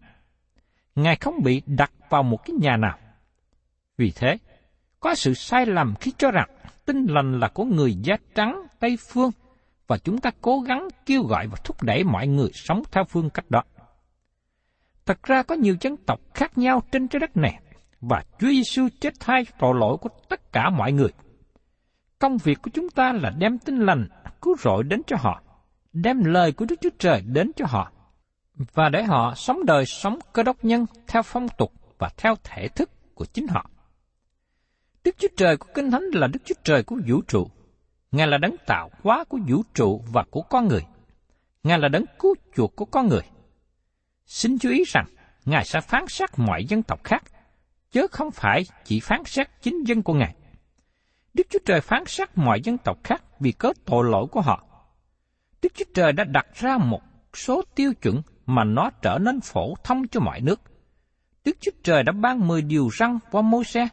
Ngài 0.96 1.15
không 1.15 1.44
bị 1.44 1.62
đặt 1.65 1.92
vào 2.10 2.24
một 2.24 2.46
cái 2.46 2.56
nhà 2.62 2.77
nào. 2.77 2.98
Vì 3.98 4.12
thế, 4.15 4.38
có 5.06 5.16
sự 5.16 5.34
sai 5.34 5.66
lầm 5.66 5.96
khi 5.96 6.14
cho 6.18 6.32
rằng 6.32 6.50
tinh 6.86 7.06
lành 7.06 7.40
là 7.40 7.48
của 7.48 7.64
người 7.64 7.96
da 7.96 8.16
trắng 8.36 8.68
Tây 8.80 8.98
Phương 9.10 9.32
và 9.88 9.98
chúng 9.98 10.18
ta 10.18 10.32
cố 10.42 10.60
gắng 10.60 10.88
kêu 11.06 11.24
gọi 11.24 11.48
và 11.48 11.58
thúc 11.64 11.84
đẩy 11.84 12.04
mọi 12.04 12.28
người 12.28 12.50
sống 12.54 12.84
theo 12.92 13.04
phương 13.04 13.30
cách 13.30 13.46
đó. 13.50 13.64
Thật 15.06 15.24
ra 15.24 15.44
có 15.44 15.56
nhiều 15.56 15.76
dân 15.82 15.98
tộc 15.98 16.20
khác 16.34 16.58
nhau 16.58 16.82
trên 16.92 17.08
trái 17.08 17.20
đất 17.20 17.38
này 17.38 17.60
và 18.02 18.24
Chúa 18.40 18.48
Giêsu 18.48 18.88
chết 19.00 19.14
thay 19.20 19.46
tội 19.60 19.74
lỗi 19.80 19.98
của 19.98 20.10
tất 20.30 20.54
cả 20.54 20.70
mọi 20.70 20.92
người. 20.92 21.10
Công 22.20 22.38
việc 22.38 22.62
của 22.62 22.72
chúng 22.74 22.90
ta 22.90 23.14
là 23.14 23.30
đem 23.30 23.58
tin 23.58 23.80
lành 23.80 24.08
cứu 24.42 24.56
rỗi 24.60 24.84
đến 24.84 25.02
cho 25.08 25.18
họ, 25.20 25.42
đem 25.94 26.24
lời 26.24 26.52
của 26.52 26.66
Đức 26.66 26.76
Chúa 26.82 26.90
Trời 27.00 27.22
đến 27.22 27.52
cho 27.56 27.66
họ, 27.70 27.92
và 28.74 28.90
để 28.90 29.04
họ 29.04 29.34
sống 29.36 29.66
đời 29.66 29.86
sống 29.86 30.20
cơ 30.34 30.44
đốc 30.44 30.66
nhân 30.66 30.86
theo 31.08 31.22
phong 31.22 31.48
tục 31.58 31.72
và 31.98 32.10
theo 32.18 32.36
thể 32.44 32.68
thức 32.68 32.90
của 33.16 33.26
chính 33.26 33.48
họ. 33.48 33.70
Đức 35.06 35.16
Chúa 35.18 35.28
Trời 35.38 35.58
của 35.58 35.68
Kinh 35.74 35.92
Thánh 35.92 36.04
là 36.14 36.28
Đức 36.28 36.40
Chúa 36.46 36.56
Trời 36.64 36.84
của 36.84 36.98
vũ 37.08 37.22
trụ. 37.28 37.48
Ngài 38.12 38.28
là 38.28 38.38
đấng 38.38 38.56
tạo 38.66 38.90
hóa 39.04 39.24
của 39.24 39.38
vũ 39.48 39.64
trụ 39.74 40.04
và 40.12 40.24
của 40.32 40.42
con 40.42 40.68
người. 40.68 40.86
Ngài 41.64 41.80
là 41.80 41.88
đấng 41.88 42.06
cứu 42.20 42.36
chuộc 42.56 42.76
của 42.76 42.86
con 42.86 43.08
người. 43.08 43.22
Xin 44.26 44.60
chú 44.60 44.70
ý 44.70 44.84
rằng, 44.88 45.06
Ngài 45.46 45.66
sẽ 45.66 45.82
phán 45.82 46.06
xét 46.08 46.30
mọi 46.38 46.66
dân 46.66 46.84
tộc 46.84 47.04
khác, 47.04 47.24
chứ 47.92 48.08
không 48.12 48.32
phải 48.32 48.64
chỉ 48.86 49.00
phán 49.00 49.22
xét 49.26 49.48
chính 49.62 49.84
dân 49.84 50.04
của 50.04 50.14
Ngài. 50.14 50.36
Đức 51.34 51.48
Chúa 51.50 51.60
Trời 51.66 51.82
phán 51.82 52.04
xét 52.06 52.30
mọi 52.36 52.62
dân 52.62 52.78
tộc 52.78 52.98
khác 53.04 53.24
vì 53.40 53.52
cớ 53.52 53.72
tội 53.86 54.06
lỗi 54.10 54.28
của 54.32 54.42
họ. 54.42 54.64
Đức 55.62 55.74
Chúa 55.76 55.86
Trời 55.94 56.14
đã 56.14 56.24
đặt 56.24 56.48
ra 56.54 56.78
một 56.78 57.02
số 57.34 57.62
tiêu 57.76 57.94
chuẩn 57.94 58.22
mà 58.46 58.64
nó 58.64 58.90
trở 59.02 59.18
nên 59.22 59.42
phổ 59.42 59.74
thông 59.84 60.08
cho 60.08 60.20
mọi 60.20 60.42
nước. 60.42 60.62
Đức 61.46 61.58
Chúa 61.60 61.72
Trời 61.84 62.04
đã 62.04 62.12
ban 62.12 62.48
mười 62.48 62.62
điều 62.62 62.90
răn 63.00 63.20
qua 63.32 63.42
môi 63.42 63.64
xe, 63.64 63.88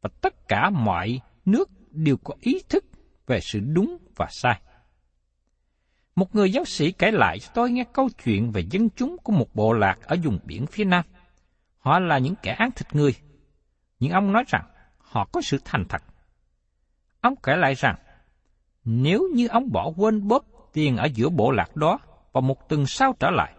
và 0.00 0.10
tất 0.20 0.48
cả 0.48 0.70
mọi 0.70 1.20
nước 1.44 1.70
đều 1.90 2.16
có 2.16 2.34
ý 2.40 2.62
thức 2.68 2.84
về 3.26 3.40
sự 3.40 3.60
đúng 3.60 3.98
và 4.16 4.26
sai. 4.30 4.60
Một 6.16 6.34
người 6.34 6.52
giáo 6.52 6.64
sĩ 6.64 6.92
kể 6.92 7.10
lại 7.10 7.38
cho 7.38 7.50
tôi 7.54 7.70
nghe 7.70 7.84
câu 7.92 8.08
chuyện 8.24 8.50
về 8.50 8.64
dân 8.70 8.90
chúng 8.90 9.16
của 9.18 9.32
một 9.32 9.54
bộ 9.54 9.72
lạc 9.72 9.98
ở 10.02 10.16
vùng 10.24 10.38
biển 10.44 10.66
phía 10.66 10.84
Nam. 10.84 11.04
Họ 11.78 11.98
là 11.98 12.18
những 12.18 12.34
kẻ 12.42 12.52
ăn 12.52 12.70
thịt 12.70 12.94
người, 12.94 13.14
nhưng 14.00 14.12
ông 14.12 14.32
nói 14.32 14.44
rằng 14.46 14.64
họ 14.98 15.28
có 15.32 15.40
sự 15.40 15.58
thành 15.64 15.84
thật. 15.88 16.02
Ông 17.20 17.34
kể 17.42 17.56
lại 17.56 17.74
rằng, 17.74 17.96
nếu 18.84 19.28
như 19.34 19.48
ông 19.48 19.72
bỏ 19.72 19.92
quên 19.96 20.28
bóp 20.28 20.44
tiền 20.72 20.96
ở 20.96 21.08
giữa 21.14 21.28
bộ 21.28 21.50
lạc 21.50 21.76
đó 21.76 21.98
và 22.32 22.40
một 22.40 22.68
tuần 22.68 22.86
sau 22.86 23.14
trở 23.20 23.30
lại, 23.30 23.54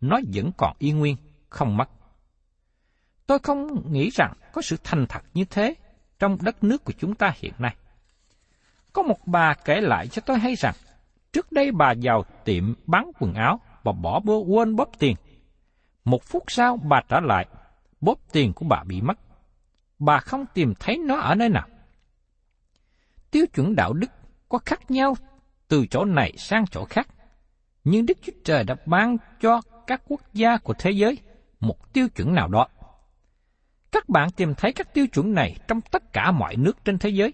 nó 0.00 0.20
vẫn 0.34 0.50
còn 0.56 0.76
y 0.78 0.92
nguyên, 0.92 1.16
không 1.48 1.76
mất. 1.76 1.88
Tôi 3.26 3.38
không 3.38 3.92
nghĩ 3.92 4.10
rằng 4.10 4.32
có 4.52 4.62
sự 4.62 4.76
thành 4.84 5.06
thật 5.06 5.22
như 5.34 5.44
thế 5.44 5.74
trong 6.18 6.38
đất 6.40 6.64
nước 6.64 6.84
của 6.84 6.92
chúng 6.98 7.14
ta 7.14 7.32
hiện 7.36 7.52
nay. 7.58 7.76
Có 8.92 9.02
một 9.02 9.18
bà 9.26 9.54
kể 9.54 9.80
lại 9.80 10.08
cho 10.08 10.22
tôi 10.26 10.38
hay 10.38 10.54
rằng, 10.54 10.74
trước 11.32 11.52
đây 11.52 11.72
bà 11.72 11.94
vào 12.02 12.24
tiệm 12.44 12.74
bán 12.86 13.10
quần 13.20 13.34
áo 13.34 13.60
và 13.82 13.92
bỏ 13.92 14.20
bơ 14.20 14.34
quên 14.46 14.76
bóp 14.76 14.90
tiền. 14.98 15.16
Một 16.04 16.22
phút 16.22 16.44
sau 16.48 16.76
bà 16.76 17.00
trở 17.08 17.20
lại, 17.20 17.46
bóp 18.00 18.18
tiền 18.32 18.52
của 18.52 18.66
bà 18.68 18.82
bị 18.84 19.00
mất. 19.00 19.18
Bà 19.98 20.18
không 20.18 20.44
tìm 20.54 20.74
thấy 20.80 20.98
nó 20.98 21.16
ở 21.16 21.34
nơi 21.34 21.48
nào. 21.48 21.68
Tiêu 23.30 23.46
chuẩn 23.54 23.76
đạo 23.76 23.92
đức 23.92 24.10
có 24.48 24.58
khác 24.58 24.90
nhau 24.90 25.16
từ 25.68 25.86
chỗ 25.86 26.04
này 26.04 26.32
sang 26.38 26.66
chỗ 26.66 26.84
khác. 26.84 27.08
Nhưng 27.84 28.06
Đức 28.06 28.18
Chúa 28.22 28.32
Trời 28.44 28.64
đã 28.64 28.76
ban 28.86 29.16
cho 29.40 29.60
các 29.86 30.02
quốc 30.08 30.20
gia 30.32 30.56
của 30.56 30.74
thế 30.78 30.90
giới 30.90 31.18
một 31.60 31.92
tiêu 31.92 32.08
chuẩn 32.08 32.34
nào 32.34 32.48
đó. 32.48 32.66
Các 33.96 34.08
bạn 34.08 34.30
tìm 34.30 34.54
thấy 34.54 34.72
các 34.72 34.94
tiêu 34.94 35.06
chuẩn 35.06 35.34
này 35.34 35.56
trong 35.68 35.80
tất 35.80 36.12
cả 36.12 36.30
mọi 36.30 36.56
nước 36.56 36.84
trên 36.84 36.98
thế 36.98 37.10
giới. 37.10 37.32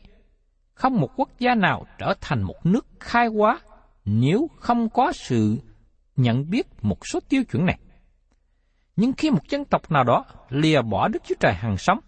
Không 0.75 1.01
một 1.01 1.11
quốc 1.17 1.29
gia 1.39 1.55
nào 1.55 1.87
trở 1.99 2.15
thành 2.21 2.43
một 2.43 2.67
nước 2.67 2.87
khai 3.01 3.27
hóa 3.27 3.61
nếu 4.05 4.51
không 4.57 4.89
có 4.89 5.13
sự 5.13 5.59
nhận 6.17 6.51
biết 6.51 6.67
một 6.83 7.07
số 7.07 7.21
tiêu 7.29 7.45
chuẩn 7.45 7.67
này. 7.67 7.79
Nhưng 8.97 9.13
khi 9.13 9.31
một 9.31 9.49
dân 9.49 9.65
tộc 9.65 9.91
nào 9.91 10.05
đó 10.05 10.25
lìa 10.49 10.83
bỏ 10.83 11.09
Đức 11.09 11.23
Chúa 11.25 11.35
Trời 11.41 11.55
hàng 11.55 11.77
sống, 11.79 12.01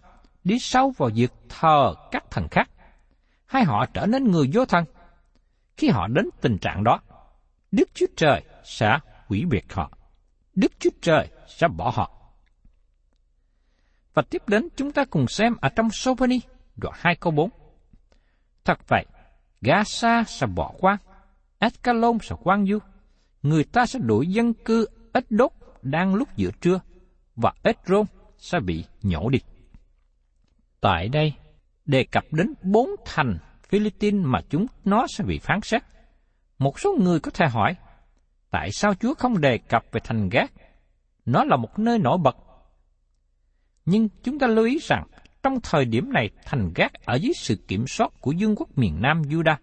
đi 0.43 0.59
sâu 0.59 0.93
vào 0.97 1.09
việc 1.15 1.31
thờ 1.49 1.93
các 2.11 2.31
thần 2.31 2.47
khác, 2.51 2.69
hay 3.45 3.63
họ 3.63 3.85
trở 3.85 4.05
nên 4.05 4.31
người 4.31 4.49
vô 4.53 4.65
thân 4.65 4.85
khi 5.77 5.89
họ 5.89 6.07
đến 6.07 6.29
tình 6.41 6.57
trạng 6.57 6.83
đó, 6.83 6.99
Đức 7.71 7.89
Chúa 7.93 8.07
Trời 8.17 8.43
sẽ 8.63 8.99
hủy 9.27 9.45
biệt 9.49 9.73
họ. 9.73 9.91
Đức 10.55 10.71
Chúa 10.79 10.89
Trời 11.01 11.27
sẽ 11.47 11.67
bỏ 11.67 11.91
họ. 11.95 12.14
Và 14.15 14.21
tiếp 14.21 14.49
đến 14.49 14.67
chúng 14.75 14.91
ta 14.91 15.05
cùng 15.05 15.27
xem 15.27 15.55
ở 15.61 15.69
trong 15.69 15.89
Sovani, 15.91 16.39
đoạn 16.75 16.93
2 16.97 17.15
câu 17.15 17.31
4. 17.31 17.49
Thật 18.65 18.79
vậy, 18.87 19.05
Gaza 19.61 20.23
sẽ 20.23 20.47
bỏ 20.47 20.73
quan, 20.79 20.97
Escalon 21.59 22.17
sẽ 22.21 22.35
quan 22.43 22.65
du, 22.65 22.79
người 23.43 23.63
ta 23.63 23.85
sẽ 23.85 23.99
đuổi 23.99 24.27
dân 24.27 24.53
cư 24.53 24.87
ít 25.13 25.25
đốt 25.29 25.51
đang 25.81 26.15
lúc 26.15 26.29
giữa 26.35 26.51
trưa, 26.61 26.79
và 27.35 27.53
Edron 27.63 28.05
sẽ 28.37 28.59
bị 28.59 28.85
nhổ 29.01 29.29
đi. 29.29 29.39
Tại 30.81 31.09
đây, 31.09 31.33
đề 31.85 32.05
cập 32.11 32.23
đến 32.31 32.53
bốn 32.61 32.89
thành 33.05 33.37
Philippines 33.69 34.25
mà 34.25 34.39
chúng 34.49 34.65
nó 34.85 35.05
sẽ 35.09 35.23
bị 35.23 35.39
phán 35.39 35.59
xét. 35.61 35.83
Một 36.57 36.79
số 36.79 36.95
người 37.01 37.19
có 37.19 37.31
thể 37.31 37.47
hỏi, 37.47 37.75
tại 38.51 38.69
sao 38.71 38.93
Chúa 38.95 39.13
không 39.13 39.41
đề 39.41 39.57
cập 39.57 39.83
về 39.91 40.01
thành 40.03 40.29
Gác? 40.29 40.51
Nó 41.25 41.43
là 41.43 41.55
một 41.55 41.79
nơi 41.79 41.99
nổi 41.99 42.17
bật 42.17 42.37
nhưng 43.85 44.09
chúng 44.23 44.39
ta 44.39 44.47
lưu 44.47 44.65
ý 44.65 44.79
rằng, 44.81 45.03
trong 45.43 45.59
thời 45.63 45.85
điểm 45.85 46.13
này 46.13 46.29
thành 46.45 46.71
gác 46.75 46.93
ở 47.05 47.15
dưới 47.15 47.33
sự 47.35 47.55
kiểm 47.67 47.87
soát 47.87 48.11
của 48.21 48.33
vương 48.39 48.55
quốc 48.55 48.77
miền 48.77 49.01
Nam 49.01 49.21
Juda. 49.21 49.55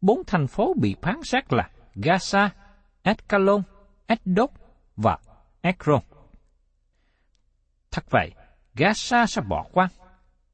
Bốn 0.00 0.22
thành 0.26 0.46
phố 0.46 0.74
bị 0.80 0.96
phán 1.02 1.22
xét 1.22 1.52
là 1.52 1.70
Gaza, 1.94 2.48
Escalon, 3.02 3.62
Edot 4.06 4.50
và 4.96 5.18
Ekron. 5.60 6.00
Thật 7.90 8.04
vậy, 8.10 8.30
Gaza 8.74 9.26
sẽ 9.26 9.42
bỏ 9.48 9.66
quan, 9.72 9.88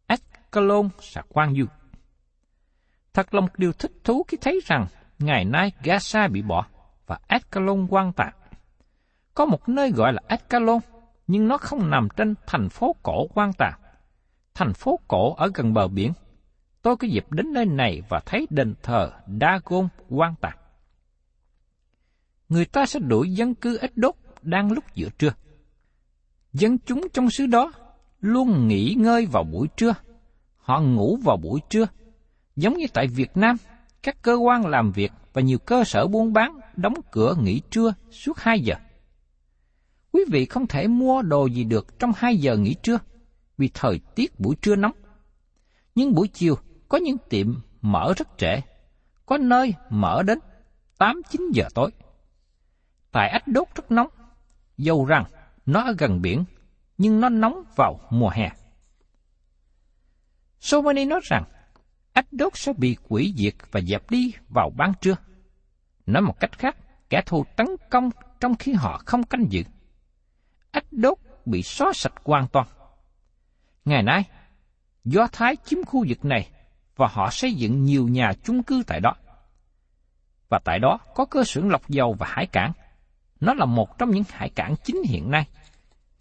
Escalon 0.07 0.89
sẽ 1.01 1.23
quan 1.29 1.55
du. 1.55 1.65
Thật 3.15 3.35
là 3.35 3.41
một 3.41 3.59
điều 3.59 3.73
thích 3.73 3.93
thú 4.05 4.25
khi 4.29 4.37
thấy 4.41 4.61
rằng 4.67 4.87
ngày 5.19 5.45
nay 5.45 5.73
Gaza 5.83 6.31
bị 6.33 6.43
bỏ 6.43 6.67
và 7.07 7.19
Escalon 7.29 7.87
quan 7.91 8.13
tạc. 8.13 8.37
Có 9.35 9.45
một 9.45 9.69
nơi 9.69 9.91
gọi 9.91 10.13
là 10.13 10.21
Escalon 10.29 10.79
nhưng 11.27 11.49
nó 11.49 11.59
không 11.59 11.91
nằm 11.91 12.09
trên 12.17 12.35
thành 12.47 12.69
phố 12.69 12.97
cổ 13.03 13.27
quan 13.35 13.53
tà. 13.59 13.71
Thành 14.55 14.73
phố 14.73 14.99
cổ 15.09 15.35
ở 15.35 15.51
gần 15.55 15.75
bờ 15.75 15.89
biển. 15.89 16.13
Tôi 16.83 16.97
có 16.97 17.09
dịp 17.09 17.27
đến 17.31 17.53
nơi 17.53 17.67
này 17.67 18.03
và 18.09 18.21
thấy 18.27 18.47
đền 18.51 18.75
thờ 18.83 19.11
Dagon 19.41 19.89
quan 20.09 20.35
tà. 20.41 20.51
Người 22.49 22.65
ta 22.65 22.87
sẽ 22.87 23.01
đuổi 23.01 23.31
dân 23.31 23.55
cư 23.55 23.79
ít 23.79 23.93
đốt 23.97 24.15
đang 24.43 24.73
lúc 24.73 24.85
giữa 24.95 25.09
trưa. 25.19 25.33
Dân 26.53 26.79
chúng 26.79 27.01
trong 27.13 27.31
xứ 27.31 27.47
đó 27.47 27.73
luôn 28.21 28.69
nghỉ 28.69 28.95
ngơi 28.99 29.27
vào 29.27 29.45
buổi 29.45 29.69
trưa. 29.77 29.95
Họ 30.57 30.81
ngủ 30.81 31.19
vào 31.25 31.37
buổi 31.37 31.61
trưa. 31.71 31.87
Giống 32.57 32.75
như 32.75 32.87
tại 32.93 33.07
Việt 33.07 33.37
Nam, 33.37 33.57
các 34.03 34.23
cơ 34.23 34.35
quan 34.35 34.67
làm 34.67 34.93
việc 34.93 35.13
và 35.33 35.43
nhiều 35.43 35.59
cơ 35.59 35.85
sở 35.85 36.07
buôn 36.07 36.33
bán 36.33 36.61
đóng 36.77 36.95
cửa 37.11 37.35
nghỉ 37.41 37.61
trưa 37.71 37.95
suốt 38.11 38.39
2 38.39 38.61
giờ 38.61 38.75
quý 40.17 40.25
vị 40.29 40.47
không 40.47 40.67
thể 40.67 40.89
mua 40.89 41.23
đồ 41.23 41.47
gì 41.47 41.65
được 41.65 41.99
trong 41.99 42.13
hai 42.17 42.37
giờ 42.37 42.57
nghỉ 42.57 42.75
trưa, 42.75 42.99
vì 43.59 43.71
thời 43.75 44.01
tiết 44.15 44.41
buổi 44.41 44.57
trưa 44.63 44.77
nóng. 44.77 44.93
Nhưng 45.95 46.15
buổi 46.15 46.29
chiều 46.29 46.59
có 46.89 46.99
những 46.99 47.17
tiệm 47.31 47.61
mở 47.81 48.15
rất 48.17 48.29
trễ, 48.39 48.61
có 49.27 49.39
nơi 49.39 49.75
mở 49.91 50.23
đến 50.23 50.39
8-9 50.99 51.51
giờ 51.53 51.65
tối. 51.75 51.91
Tại 53.13 53.29
ách 53.29 53.49
đốt 53.49 53.69
rất 53.75 53.91
nóng, 53.91 54.09
dầu 54.79 55.05
rằng 55.05 55.25
nó 55.67 55.81
ở 55.81 55.95
gần 55.99 56.23
biển, 56.23 56.45
nhưng 56.99 57.21
nó 57.21 57.29
nóng 57.29 57.65
vào 57.77 58.01
mùa 58.11 58.31
hè. 58.31 58.51
Somani 60.61 61.05
nói 61.05 61.21
rằng, 61.23 61.45
ách 62.13 62.33
đốt 62.33 62.53
sẽ 62.57 62.73
bị 62.73 62.97
quỷ 63.09 63.35
diệt 63.37 63.55
và 63.71 63.81
dẹp 63.81 64.11
đi 64.11 64.33
vào 64.49 64.71
ban 64.77 64.93
trưa. 65.01 65.17
Nói 66.07 66.23
một 66.23 66.41
cách 66.41 66.59
khác, 66.59 66.77
kẻ 67.11 67.23
thù 67.27 67.45
tấn 67.57 67.67
công 67.91 68.11
trong 68.41 68.55
khi 68.55 68.73
họ 68.73 69.03
không 69.07 69.23
canh 69.23 69.47
giữ. 69.53 69.63
Đốt 70.97 71.19
bị 71.47 71.63
xóa 71.63 71.93
sạch 71.95 72.13
hoàn 72.25 72.49
toàn. 72.49 72.67
Ngày 73.85 74.03
nay, 74.03 74.25
Do 75.05 75.27
Thái 75.33 75.57
chiếm 75.65 75.85
khu 75.85 76.05
vực 76.09 76.25
này 76.25 76.49
và 76.97 77.09
họ 77.11 77.31
xây 77.31 77.55
dựng 77.55 77.85
nhiều 77.85 78.09
nhà 78.09 78.33
chung 78.45 78.63
cư 78.63 78.83
tại 78.87 79.01
đó. 79.01 79.15
Và 80.49 80.59
tại 80.65 80.79
đó 80.79 80.99
có 81.15 81.25
cơ 81.25 81.45
sở 81.45 81.61
lọc 81.65 81.89
dầu 81.89 82.17
và 82.19 82.27
hải 82.31 82.47
cảng. 82.47 82.73
Nó 83.41 83.55
là 83.55 83.65
một 83.65 83.99
trong 83.99 84.11
những 84.11 84.25
hải 84.29 84.49
cảng 84.49 84.75
chính 84.85 85.03
hiện 85.07 85.31
nay. 85.31 85.47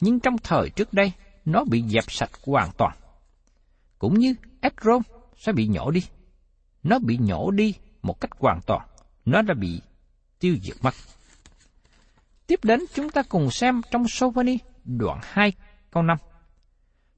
Nhưng 0.02 0.20
trong 0.20 0.38
thời 0.38 0.70
trước 0.70 0.94
đây, 0.94 1.12
nó 1.46 1.64
bị 1.64 1.84
dẹp 1.88 2.04
sạch 2.08 2.32
hoàn 2.46 2.72
toàn. 2.78 2.98
Cũng 4.00 4.20
như 4.20 4.36
Ekron 4.62 5.02
sẽ 5.38 5.52
bị 5.52 5.68
nhổ 5.68 5.92
đi. 5.92 6.04
Nó 6.84 7.00
bị 7.00 7.18
nhổ 7.18 7.52
đi 7.52 7.76
một 8.02 8.22
cách 8.22 8.32
hoàn 8.40 8.62
toàn. 8.62 8.88
Nó 9.26 9.42
đã 9.42 9.54
bị 9.54 9.82
tiêu 10.40 10.58
diệt 10.62 10.76
mất. 10.82 10.94
Tiếp 12.48 12.60
đến 12.64 12.80
chúng 12.94 13.10
ta 13.10 13.24
cùng 13.30 13.52
xem 13.52 13.82
trong 13.92 14.08
Sophoni 14.08 14.58
đoạn 14.84 15.20
2 15.24 15.54
câu 15.92 16.04
5. 16.04 16.18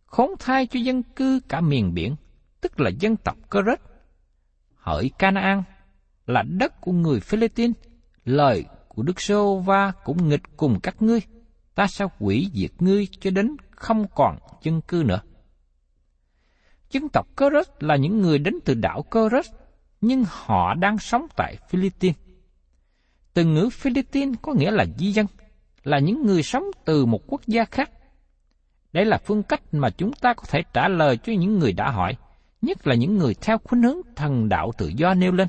Khốn 0.06 0.32
thai 0.40 0.68
cho 0.68 0.80
dân 0.80 1.04
cư 1.04 1.40
cả 1.50 1.62
miền 1.62 1.94
biển, 1.94 2.16
tức 2.62 2.80
là 2.80 2.90
dân 3.00 3.16
tộc 3.16 3.38
cơ 3.50 3.60
rết. 3.66 3.80
Hỡi 4.76 5.12
Canaan 5.20 5.64
là 6.26 6.44
đất 6.44 6.82
của 6.82 6.92
người 6.92 7.20
Philippines, 7.20 7.76
lời 8.26 8.66
của 8.88 9.04
Đức 9.04 9.22
Sô 9.22 9.60
Va 9.60 9.92
cũng 10.04 10.30
nghịch 10.30 10.58
cùng 10.58 10.80
các 10.80 11.02
ngươi, 11.02 11.20
ta 11.76 11.88
sẽ 11.88 12.06
quỷ 12.20 12.50
diệt 12.54 12.72
ngươi 12.80 13.08
cho 13.20 13.32
đến 13.32 13.56
không 13.70 14.06
còn 14.16 14.38
dân 14.64 14.82
cư 14.82 15.04
nữa. 15.06 15.22
Dân 16.92 17.10
tộc 17.10 17.28
Cơ 17.36 17.50
rết 17.54 17.84
là 17.84 17.96
những 17.96 18.22
người 18.22 18.40
đến 18.40 18.54
từ 18.66 18.74
đảo 18.74 19.04
Cơ 19.04 19.30
rết, 19.32 19.46
nhưng 20.02 20.24
họ 20.28 20.74
đang 20.74 20.98
sống 20.98 21.28
tại 21.36 21.56
Philippines. 21.70 22.18
Từ 23.38 23.46
ngữ 23.46 23.70
Philippines 23.70 24.36
có 24.42 24.54
nghĩa 24.54 24.72
là 24.72 24.86
di 24.98 25.12
dân, 25.12 25.26
là 25.84 26.00
những 26.00 26.26
người 26.26 26.44
sống 26.44 26.64
từ 26.86 27.06
một 27.06 27.22
quốc 27.28 27.42
gia 27.48 27.66
khác. 27.66 27.92
Đây 28.94 29.06
là 29.06 29.18
phương 29.18 29.44
cách 29.44 29.62
mà 29.72 29.90
chúng 29.90 30.14
ta 30.14 30.34
có 30.34 30.44
thể 30.48 30.64
trả 30.74 30.88
lời 30.88 31.18
cho 31.18 31.34
những 31.34 31.60
người 31.60 31.74
đã 31.74 31.92
hỏi, 31.92 32.18
nhất 32.62 32.88
là 32.88 32.96
những 32.96 33.18
người 33.18 33.34
theo 33.34 33.58
khuynh 33.58 33.84
hướng 33.84 33.98
thần 34.16 34.50
đạo 34.50 34.72
tự 34.78 34.88
do 34.88 35.14
nêu 35.14 35.32
lên. 35.32 35.48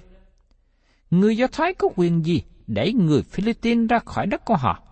Người 1.11 1.37
Do 1.37 1.47
Thái 1.52 1.75
có 1.75 1.88
quyền 1.97 2.25
gì 2.26 2.42
để 2.66 2.92
người 2.92 3.23
Philippines 3.23 3.90
ra 3.90 3.99
khỏi 3.99 4.26
đất 4.26 4.45
của 4.45 4.57
họ? 4.57 4.83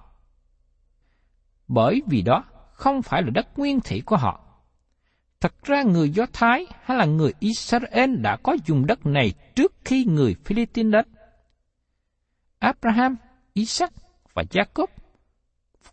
Bởi 1.69 2.03
vì 2.07 2.23
đó 2.23 2.45
không 2.73 3.03
phải 3.03 3.23
là 3.23 3.31
đất 3.31 3.59
nguyên 3.59 3.81
thủy 3.81 4.03
của 4.07 4.17
họ. 4.17 4.41
Thật 5.41 5.65
ra 5.65 5.83
người 5.83 6.11
Do 6.11 6.27
Thái 6.33 6.67
hay 6.83 6.97
là 6.97 7.05
người 7.05 7.33
Israel 7.41 8.17
đã 8.17 8.37
có 8.37 8.57
dùng 8.67 8.87
đất 8.87 9.07
này 9.07 9.33
trước 9.55 9.73
khi 9.85 10.05
người 10.05 10.35
Philippines 10.45 10.93
đến. 10.93 11.16
Abraham, 12.67 13.17
Isaac 13.53 13.93
và 14.35 14.43
Jacob 14.43 14.87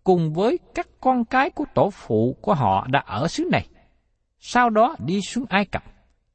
cùng 0.04 0.34
với 0.34 0.60
các 0.76 0.88
con 1.02 1.26
cái 1.26 1.50
của 1.50 1.66
tổ 1.76 1.90
phụ 1.90 2.38
của 2.42 2.54
họ 2.54 2.88
đã 2.88 3.00
ở 3.00 3.28
xứ 3.28 3.44
này. 3.52 3.68
Sau 4.40 4.70
đó 4.70 4.96
đi 5.06 5.22
xuống 5.22 5.46
Ai 5.50 5.66
Cập, 5.66 5.84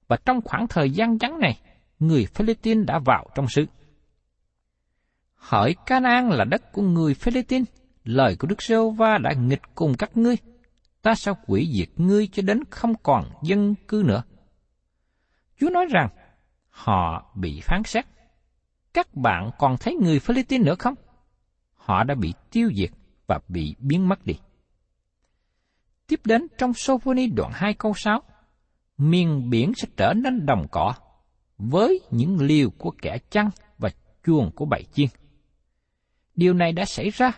và 0.08 0.16
trong 0.26 0.40
khoảng 0.44 0.68
thời 0.68 0.90
gian 0.90 1.16
ngắn 1.20 1.38
này, 1.38 1.60
người 1.98 2.26
Philippines 2.26 2.86
đã 2.86 2.98
vào 3.04 3.26
trong 3.34 3.48
xứ. 3.48 3.66
Hỡi 5.34 5.74
Canaan 5.86 6.28
là 6.28 6.44
đất 6.44 6.72
của 6.72 6.82
người 6.82 7.14
Philippines, 7.14 7.68
lời 8.04 8.36
của 8.38 8.46
Đức 8.46 8.62
Sêu 8.62 8.90
Va 8.90 9.18
đã 9.18 9.32
nghịch 9.32 9.62
cùng 9.74 9.94
các 9.98 10.16
ngươi, 10.16 10.36
ta 11.02 11.14
sẽ 11.14 11.32
quỷ 11.46 11.70
diệt 11.74 11.88
ngươi 11.96 12.28
cho 12.32 12.42
đến 12.42 12.64
không 12.70 12.94
còn 13.02 13.24
dân 13.42 13.74
cư 13.88 14.02
nữa. 14.06 14.22
Chúa 15.60 15.70
nói 15.70 15.86
rằng, 15.90 16.08
họ 16.68 17.32
bị 17.34 17.60
phán 17.60 17.82
xét. 17.84 18.04
Các 18.98 19.14
bạn 19.14 19.50
còn 19.58 19.76
thấy 19.80 19.94
người 19.94 20.18
Philippines 20.18 20.66
nữa 20.66 20.74
không? 20.78 20.94
Họ 21.74 22.04
đã 22.04 22.14
bị 22.14 22.34
tiêu 22.50 22.70
diệt 22.76 22.90
và 23.26 23.40
bị 23.48 23.74
biến 23.78 24.08
mất 24.08 24.26
đi. 24.26 24.34
Tiếp 26.06 26.20
đến 26.24 26.46
trong 26.58 26.72
Sophoni 26.74 27.26
đoạn 27.26 27.50
2 27.54 27.74
câu 27.74 27.92
6, 27.96 28.22
miền 28.96 29.50
biển 29.50 29.72
sẽ 29.76 29.88
trở 29.96 30.12
nên 30.16 30.46
đồng 30.46 30.66
cỏ 30.70 30.94
với 31.58 32.00
những 32.10 32.40
liều 32.40 32.70
của 32.70 32.90
kẻ 33.02 33.18
chăn 33.30 33.50
và 33.78 33.88
chuồng 34.26 34.50
của 34.54 34.64
bầy 34.64 34.84
chiên. 34.92 35.08
Điều 36.34 36.54
này 36.54 36.72
đã 36.72 36.84
xảy 36.84 37.10
ra 37.10 37.32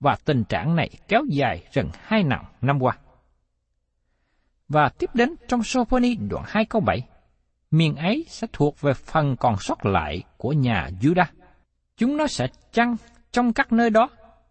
và 0.00 0.16
tình 0.24 0.44
trạng 0.44 0.76
này 0.76 0.90
kéo 1.08 1.22
dài 1.30 1.64
gần 1.74 1.90
hai 2.00 2.22
năm 2.22 2.44
năm 2.60 2.78
qua. 2.80 2.98
Và 4.68 4.88
tiếp 4.98 5.10
đến 5.14 5.34
trong 5.48 5.62
Sophoni 5.62 6.14
đoạn 6.14 6.44
2 6.46 6.64
câu 6.64 6.80
7, 6.80 7.00
miền 7.70 7.96
ấy 7.96 8.24
sẽ 8.28 8.46
thuộc 8.52 8.80
về 8.80 8.94
phần 8.94 9.36
còn 9.36 9.56
sót 9.60 9.86
lại 9.86 10.22
của 10.44 10.52
nhà 10.52 10.88
Judah. 11.00 11.24
Chúng 11.96 12.16
nó 12.16 12.26
sẽ 12.26 12.46
chăn 12.72 12.96
trong 13.32 13.52
các 13.52 13.72
nơi 13.72 13.90
đó 13.90 14.08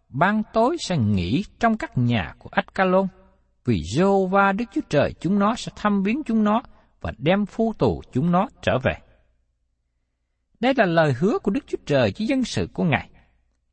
ban 0.08 0.42
tối 0.52 0.76
sẽ 0.80 0.96
nghỉ 0.96 1.44
trong 1.58 1.76
các 1.76 1.98
nhà 1.98 2.34
của 2.38 2.48
Ascalon, 2.52 3.06
vì 3.64 3.82
Jehovah 3.96 4.56
Đức 4.56 4.64
Chúa 4.74 4.80
Trời 4.88 5.14
chúng 5.20 5.38
nó 5.38 5.54
sẽ 5.54 5.72
thăm 5.76 6.02
viếng 6.02 6.22
chúng 6.26 6.44
nó 6.44 6.62
và 7.00 7.12
đem 7.18 7.46
phu 7.46 7.72
tù 7.78 8.02
chúng 8.12 8.32
nó 8.32 8.48
trở 8.62 8.78
về. 8.84 8.94
Đây 10.60 10.74
là 10.76 10.84
lời 10.84 11.12
hứa 11.12 11.38
của 11.38 11.50
Đức 11.50 11.64
Chúa 11.66 11.78
Trời 11.86 12.12
với 12.18 12.26
dân 12.26 12.44
sự 12.44 12.68
của 12.74 12.84
Ngài. 12.84 13.10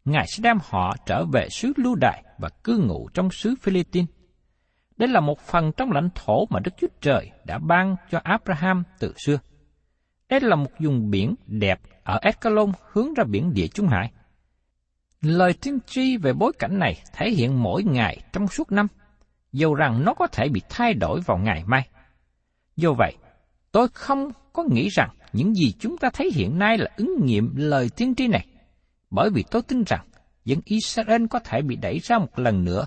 Ngài 0.06 0.26
sẽ 0.28 0.42
đem 0.42 0.58
họ 0.64 0.96
trở 1.06 1.26
về 1.26 1.50
xứ 1.50 1.74
lưu 1.76 1.96
đài 1.96 2.24
và 2.38 2.50
cư 2.64 2.78
ngụ 2.78 3.10
trong 3.14 3.32
xứ 3.32 3.56
Philippines. 3.62 4.10
Đây 4.98 5.10
là 5.10 5.20
một 5.20 5.40
phần 5.40 5.72
trong 5.78 5.92
lãnh 5.92 6.10
thổ 6.16 6.46
mà 6.50 6.60
Đức 6.60 6.72
Chúa 6.78 6.88
Trời 7.02 7.32
đã 7.46 7.60
ban 7.60 7.96
cho 8.12 8.20
Abraham 8.24 8.84
từ 9.00 9.14
xưa. 9.26 9.38
Đây 10.32 10.40
là 10.42 10.56
một 10.56 10.72
vùng 10.80 11.10
biển 11.10 11.36
đẹp 11.48 11.80
ở 12.04 12.20
Escalon 12.22 12.72
hướng 12.92 13.14
ra 13.14 13.24
biển 13.24 13.54
Địa 13.54 13.68
Trung 13.68 13.88
Hải. 13.88 14.12
Lời 15.22 15.54
tiên 15.54 15.80
tri 15.86 16.18
về 16.18 16.34
bối 16.34 16.52
cảnh 16.60 16.80
này 16.80 17.02
thể 17.14 17.30
hiện 17.30 17.64
mỗi 17.64 17.84
ngày 17.84 18.18
trong 18.34 18.48
suốt 18.48 18.72
năm, 18.72 18.88
dù 19.52 19.74
rằng 19.74 20.06
nó 20.06 20.14
có 20.14 20.28
thể 20.28 20.50
bị 20.50 20.62
thay 20.70 20.94
đổi 20.94 21.22
vào 21.26 21.38
ngày 21.38 21.64
mai. 21.66 21.90
Do 22.76 22.94
vậy, 22.94 23.16
tôi 23.72 23.88
không 23.94 24.32
có 24.54 24.64
nghĩ 24.72 24.90
rằng 24.90 25.10
những 25.34 25.54
gì 25.56 25.74
chúng 25.80 25.98
ta 25.98 26.10
thấy 26.14 26.32
hiện 26.36 26.60
nay 26.60 26.78
là 26.78 26.90
ứng 26.98 27.26
nghiệm 27.26 27.54
lời 27.56 27.90
tiên 27.96 28.16
tri 28.16 28.28
này, 28.28 28.46
bởi 29.10 29.30
vì 29.30 29.44
tôi 29.52 29.62
tin 29.62 29.84
rằng 29.84 30.06
dân 30.46 30.60
Israel 30.66 31.26
có 31.30 31.40
thể 31.40 31.62
bị 31.62 31.76
đẩy 31.76 32.00
ra 32.00 32.18
một 32.18 32.40
lần 32.40 32.66
nữa 32.66 32.86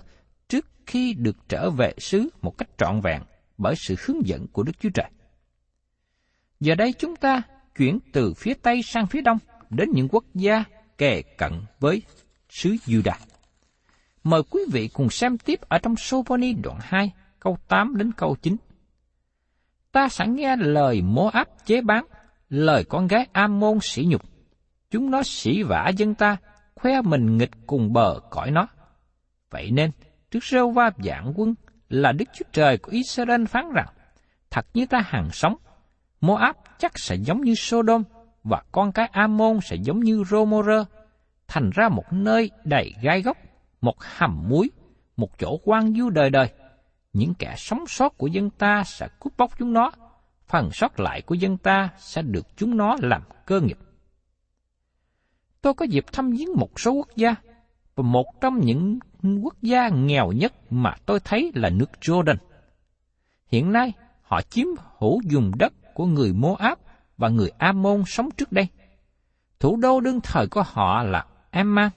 trước 0.49 0.65
khi 0.85 1.13
được 1.13 1.35
trở 1.49 1.69
về 1.69 1.93
xứ 1.97 2.29
một 2.41 2.57
cách 2.57 2.69
trọn 2.77 3.01
vẹn 3.01 3.21
bởi 3.57 3.75
sự 3.77 3.95
hướng 4.05 4.27
dẫn 4.27 4.47
của 4.47 4.63
Đức 4.63 4.79
Chúa 4.79 4.89
Trời. 4.93 5.09
Giờ 6.65 6.75
đây 6.75 6.93
chúng 6.93 7.15
ta 7.15 7.41
chuyển 7.77 7.99
từ 8.13 8.33
phía 8.33 8.53
Tây 8.53 8.81
sang 8.83 9.07
phía 9.07 9.21
Đông 9.21 9.37
đến 9.69 9.89
những 9.93 10.07
quốc 10.11 10.23
gia 10.33 10.63
kề 10.97 11.21
cận 11.37 11.51
với 11.79 12.01
xứ 12.49 12.75
Juda. 12.85 13.13
Mời 14.23 14.41
quý 14.49 14.61
vị 14.71 14.89
cùng 14.93 15.09
xem 15.09 15.37
tiếp 15.37 15.59
ở 15.69 15.77
trong 15.77 15.95
Soponi 15.95 16.53
đoạn 16.53 16.77
2, 16.81 17.11
câu 17.39 17.57
8 17.67 17.97
đến 17.97 18.11
câu 18.11 18.35
9. 18.41 18.55
Ta 19.91 20.09
sẵn 20.09 20.35
nghe 20.35 20.55
lời 20.55 21.01
Moab 21.01 21.47
chế 21.65 21.81
bán, 21.81 22.05
lời 22.49 22.83
con 22.83 23.07
gái 23.07 23.27
Ammon 23.31 23.79
sỉ 23.81 24.05
nhục. 24.05 24.21
Chúng 24.91 25.11
nó 25.11 25.23
sỉ 25.23 25.63
vả 25.63 25.91
dân 25.97 26.15
ta, 26.15 26.37
khoe 26.75 27.01
mình 27.01 27.37
nghịch 27.37 27.51
cùng 27.67 27.93
bờ 27.93 28.19
cõi 28.29 28.51
nó. 28.51 28.67
Vậy 29.49 29.71
nên, 29.71 29.91
trước 30.31 30.43
rêu 30.43 30.69
va 30.69 30.91
dạng 31.03 31.33
quân 31.35 31.55
là 31.89 32.11
Đức 32.11 32.25
Chúa 32.33 32.45
Trời 32.51 32.77
của 32.77 32.91
Israel 32.91 33.45
phán 33.45 33.65
rằng, 33.73 33.87
thật 34.49 34.65
như 34.73 34.85
ta 34.85 34.99
hàng 35.05 35.29
sống, 35.31 35.55
Moab 36.25 36.55
chắc 36.77 36.99
sẽ 36.99 37.15
giống 37.15 37.41
như 37.41 37.55
Sodom, 37.55 38.03
và 38.43 38.63
con 38.71 38.91
cái 38.91 39.07
Amon 39.11 39.59
sẽ 39.61 39.75
giống 39.75 39.99
như 39.99 40.23
Romorơ, 40.23 40.85
thành 41.47 41.69
ra 41.73 41.89
một 41.89 42.03
nơi 42.11 42.51
đầy 42.63 42.93
gai 43.01 43.21
góc, 43.21 43.37
một 43.81 43.95
hầm 43.99 44.43
muối, 44.49 44.69
một 45.17 45.39
chỗ 45.39 45.57
quan 45.63 45.93
du 45.95 46.09
đời 46.09 46.29
đời. 46.29 46.47
Những 47.13 47.33
kẻ 47.39 47.53
sống 47.57 47.87
sót 47.87 48.17
của 48.17 48.27
dân 48.27 48.49
ta 48.49 48.83
sẽ 48.85 49.07
cướp 49.19 49.37
bóc 49.37 49.51
chúng 49.59 49.73
nó, 49.73 49.91
phần 50.47 50.69
sót 50.71 50.99
lại 50.99 51.21
của 51.21 51.35
dân 51.35 51.57
ta 51.57 51.89
sẽ 51.97 52.21
được 52.21 52.47
chúng 52.57 52.77
nó 52.77 52.95
làm 52.99 53.21
cơ 53.45 53.59
nghiệp. 53.59 53.77
Tôi 55.61 55.73
có 55.73 55.85
dịp 55.85 56.05
thăm 56.11 56.31
viếng 56.31 56.49
một 56.55 56.79
số 56.79 56.91
quốc 56.91 57.09
gia, 57.15 57.35
và 57.95 58.03
một 58.03 58.25
trong 58.41 58.59
những 58.59 58.99
quốc 59.43 59.61
gia 59.61 59.89
nghèo 59.89 60.31
nhất 60.31 60.53
mà 60.69 60.95
tôi 61.05 61.19
thấy 61.19 61.51
là 61.55 61.69
nước 61.69 61.89
Jordan. 62.01 62.35
Hiện 63.47 63.71
nay, 63.71 63.93
họ 64.21 64.41
chiếm 64.41 64.67
hữu 64.99 65.21
dùng 65.25 65.51
đất 65.57 65.73
của 65.95 66.05
người 66.05 66.33
Moab 66.33 66.77
và 67.17 67.29
người 67.29 67.49
Ammon 67.57 68.03
sống 68.07 68.29
trước 68.31 68.51
đây. 68.51 68.67
Thủ 69.59 69.77
đô 69.77 69.99
đương 69.99 70.19
thời 70.23 70.47
của 70.47 70.63
họ 70.65 71.03
là 71.03 71.25
Emma. 71.51 71.89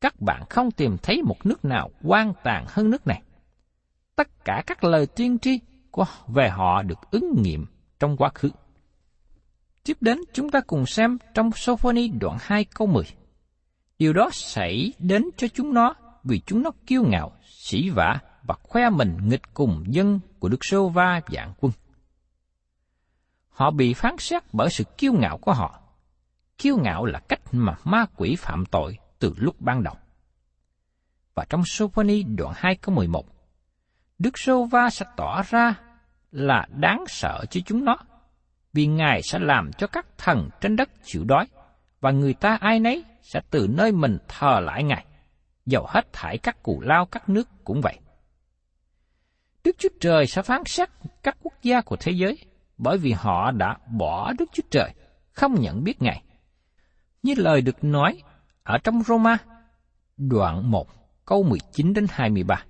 Các 0.00 0.20
bạn 0.20 0.42
không 0.50 0.70
tìm 0.70 0.96
thấy 1.02 1.22
một 1.22 1.46
nước 1.46 1.64
nào 1.64 1.90
quan 2.02 2.32
tàn 2.42 2.64
hơn 2.68 2.90
nước 2.90 3.06
này. 3.06 3.22
Tất 4.16 4.44
cả 4.44 4.62
các 4.66 4.84
lời 4.84 5.06
tiên 5.06 5.38
tri 5.38 5.60
của 5.90 6.06
về 6.28 6.48
họ 6.48 6.82
được 6.82 6.98
ứng 7.10 7.42
nghiệm 7.42 7.66
trong 7.98 8.16
quá 8.16 8.30
khứ. 8.34 8.50
Tiếp 9.84 9.96
đến 10.00 10.18
chúng 10.32 10.50
ta 10.50 10.60
cùng 10.60 10.86
xem 10.86 11.18
trong 11.34 11.50
Sophoni 11.54 12.08
đoạn 12.08 12.36
2 12.40 12.64
câu 12.64 12.86
10. 12.86 13.04
Điều 13.98 14.12
đó 14.12 14.28
xảy 14.32 14.92
đến 14.98 15.24
cho 15.36 15.48
chúng 15.48 15.74
nó 15.74 15.94
vì 16.24 16.40
chúng 16.46 16.62
nó 16.62 16.70
kiêu 16.86 17.02
ngạo, 17.02 17.32
sĩ 17.44 17.90
vả 17.90 18.18
và 18.42 18.54
khoe 18.62 18.90
mình 18.90 19.16
nghịch 19.24 19.54
cùng 19.54 19.84
dân 19.88 20.20
của 20.38 20.48
Đức 20.48 20.64
Sô 20.64 20.88
Va 20.88 21.20
dạng 21.28 21.52
quân. 21.60 21.72
Họ 23.54 23.70
bị 23.70 23.94
phán 23.94 24.18
xét 24.18 24.42
bởi 24.52 24.70
sự 24.70 24.84
kiêu 24.98 25.12
ngạo 25.12 25.38
của 25.38 25.52
họ. 25.52 25.80
Kiêu 26.58 26.76
ngạo 26.76 27.04
là 27.04 27.18
cách 27.18 27.40
mà 27.52 27.74
ma 27.84 28.06
quỷ 28.16 28.36
phạm 28.38 28.66
tội 28.66 28.98
từ 29.18 29.34
lúc 29.36 29.60
ban 29.60 29.82
đầu. 29.82 29.94
Và 31.34 31.44
trong 31.48 31.62
Sophoni 31.66 32.22
đoạn 32.22 32.52
2 32.56 32.76
câu 32.76 32.94
11, 32.94 33.26
Đức 34.18 34.38
Sô 34.38 34.64
Va 34.64 34.90
sẽ 34.90 35.06
tỏ 35.16 35.42
ra 35.42 35.74
là 36.30 36.66
đáng 36.70 37.04
sợ 37.08 37.44
cho 37.50 37.60
chúng 37.66 37.84
nó, 37.84 37.96
vì 38.72 38.86
Ngài 38.86 39.22
sẽ 39.22 39.38
làm 39.38 39.72
cho 39.72 39.86
các 39.86 40.06
thần 40.18 40.48
trên 40.60 40.76
đất 40.76 40.88
chịu 41.04 41.24
đói, 41.24 41.46
và 42.00 42.10
người 42.10 42.34
ta 42.34 42.58
ai 42.60 42.80
nấy 42.80 43.04
sẽ 43.22 43.40
từ 43.50 43.66
nơi 43.70 43.92
mình 43.92 44.18
thờ 44.28 44.60
lại 44.60 44.84
Ngài, 44.84 45.04
dầu 45.66 45.86
hết 45.88 46.12
thải 46.12 46.38
các 46.38 46.62
cù 46.62 46.80
lao 46.80 47.06
các 47.06 47.28
nước 47.28 47.48
cũng 47.64 47.80
vậy. 47.80 47.98
Đức 49.64 49.76
Chúa 49.78 49.88
Trời 50.00 50.26
sẽ 50.26 50.42
phán 50.42 50.62
xét 50.66 50.88
các 51.22 51.36
quốc 51.42 51.54
gia 51.62 51.80
của 51.80 51.96
thế 52.00 52.12
giới, 52.12 52.38
bởi 52.78 52.98
vì 52.98 53.12
họ 53.12 53.50
đã 53.50 53.76
bỏ 53.98 54.32
Đức 54.38 54.44
Chúa 54.52 54.62
Trời, 54.70 54.90
không 55.32 55.60
nhận 55.60 55.84
biết 55.84 56.02
Ngài. 56.02 56.22
Như 57.22 57.34
lời 57.36 57.60
được 57.60 57.84
nói 57.84 58.22
ở 58.62 58.78
trong 58.78 59.02
Roma, 59.02 59.36
đoạn 60.16 60.70
1, 60.70 60.88
câu 61.24 61.42
19 61.42 61.92
đến 61.92 62.06
23. 62.10 62.64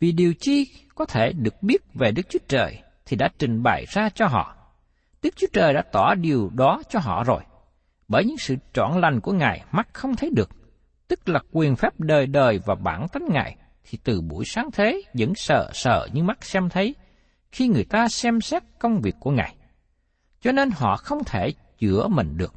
Vì 0.00 0.12
điều 0.12 0.34
chi 0.40 0.66
có 0.94 1.04
thể 1.04 1.32
được 1.32 1.62
biết 1.62 1.82
về 1.94 2.12
Đức 2.12 2.22
Chúa 2.28 2.38
Trời 2.48 2.82
thì 3.06 3.16
đã 3.16 3.28
trình 3.38 3.62
bày 3.62 3.84
ra 3.88 4.08
cho 4.08 4.26
họ. 4.26 4.56
Đức 5.22 5.36
Chúa 5.36 5.46
Trời 5.52 5.74
đã 5.74 5.82
tỏ 5.92 6.14
điều 6.14 6.50
đó 6.54 6.82
cho 6.88 6.98
họ 6.98 7.24
rồi. 7.24 7.40
Bởi 8.08 8.24
những 8.24 8.38
sự 8.38 8.56
trọn 8.72 9.00
lành 9.00 9.20
của 9.20 9.32
Ngài 9.32 9.64
mắt 9.72 9.88
không 9.92 10.16
thấy 10.16 10.30
được, 10.36 10.50
tức 11.08 11.28
là 11.28 11.40
quyền 11.52 11.76
phép 11.76 11.92
đời 11.98 12.26
đời 12.26 12.60
và 12.66 12.74
bản 12.74 13.06
tánh 13.12 13.24
Ngài, 13.30 13.56
thì 13.90 13.98
từ 14.04 14.20
buổi 14.20 14.44
sáng 14.44 14.70
thế 14.72 15.02
vẫn 15.14 15.32
sợ 15.34 15.70
sợ 15.72 16.08
như 16.12 16.22
mắt 16.22 16.44
xem 16.44 16.68
thấy, 16.68 16.94
khi 17.52 17.68
người 17.68 17.84
ta 17.84 18.08
xem 18.08 18.40
xét 18.40 18.62
công 18.78 19.00
việc 19.00 19.14
của 19.20 19.30
Ngài. 19.30 19.54
Cho 20.40 20.52
nên 20.52 20.70
họ 20.70 20.96
không 20.96 21.24
thể 21.24 21.52
chữa 21.78 22.08
mình 22.08 22.36
được. 22.36 22.54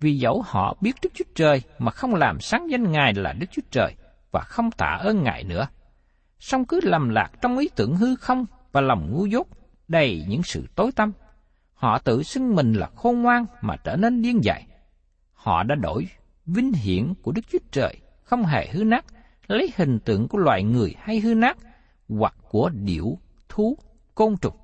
Vì 0.00 0.18
dẫu 0.18 0.42
họ 0.46 0.76
biết 0.80 0.96
Đức 1.02 1.10
Chúa 1.14 1.24
Trời 1.34 1.62
mà 1.78 1.90
không 1.90 2.14
làm 2.14 2.40
sáng 2.40 2.70
danh 2.70 2.92
Ngài 2.92 3.14
là 3.14 3.32
Đức 3.32 3.46
Chúa 3.52 3.62
Trời 3.70 3.94
và 4.30 4.40
không 4.40 4.70
tạ 4.70 4.98
ơn 5.00 5.22
Ngài 5.22 5.44
nữa, 5.44 5.66
song 6.38 6.64
cứ 6.64 6.80
lầm 6.82 7.08
lạc 7.08 7.30
trong 7.42 7.58
ý 7.58 7.68
tưởng 7.76 7.96
hư 7.96 8.16
không 8.16 8.46
và 8.72 8.80
lòng 8.80 9.12
ngu 9.12 9.26
dốt, 9.26 9.46
đầy 9.88 10.24
những 10.28 10.42
sự 10.42 10.66
tối 10.74 10.92
tăm. 10.92 11.12
Họ 11.74 11.98
tự 11.98 12.22
xưng 12.22 12.54
mình 12.54 12.72
là 12.72 12.90
khôn 12.96 13.22
ngoan 13.22 13.46
mà 13.60 13.76
trở 13.76 13.96
nên 13.96 14.22
điên 14.22 14.44
dại. 14.44 14.66
Họ 15.32 15.62
đã 15.62 15.74
đổi 15.74 16.08
vinh 16.46 16.72
hiển 16.72 17.14
của 17.22 17.32
Đức 17.32 17.42
Chúa 17.52 17.58
Trời 17.72 17.96
không 18.22 18.44
hề 18.44 18.68
hư 18.72 18.84
nát, 18.84 19.04
lấy 19.46 19.72
hình 19.76 19.98
tượng 19.98 20.28
của 20.28 20.38
loài 20.38 20.62
người 20.62 20.94
hay 20.98 21.20
hư 21.20 21.34
nát, 21.34 21.58
hoặc 22.08 22.34
của 22.50 22.68
điểu, 22.68 23.18
thú, 23.48 23.78
côn 24.14 24.36
trùng. 24.36 24.56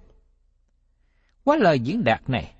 Qua 1.44 1.56
lời 1.56 1.80
diễn 1.80 2.04
đạt 2.04 2.30
này, 2.30 2.54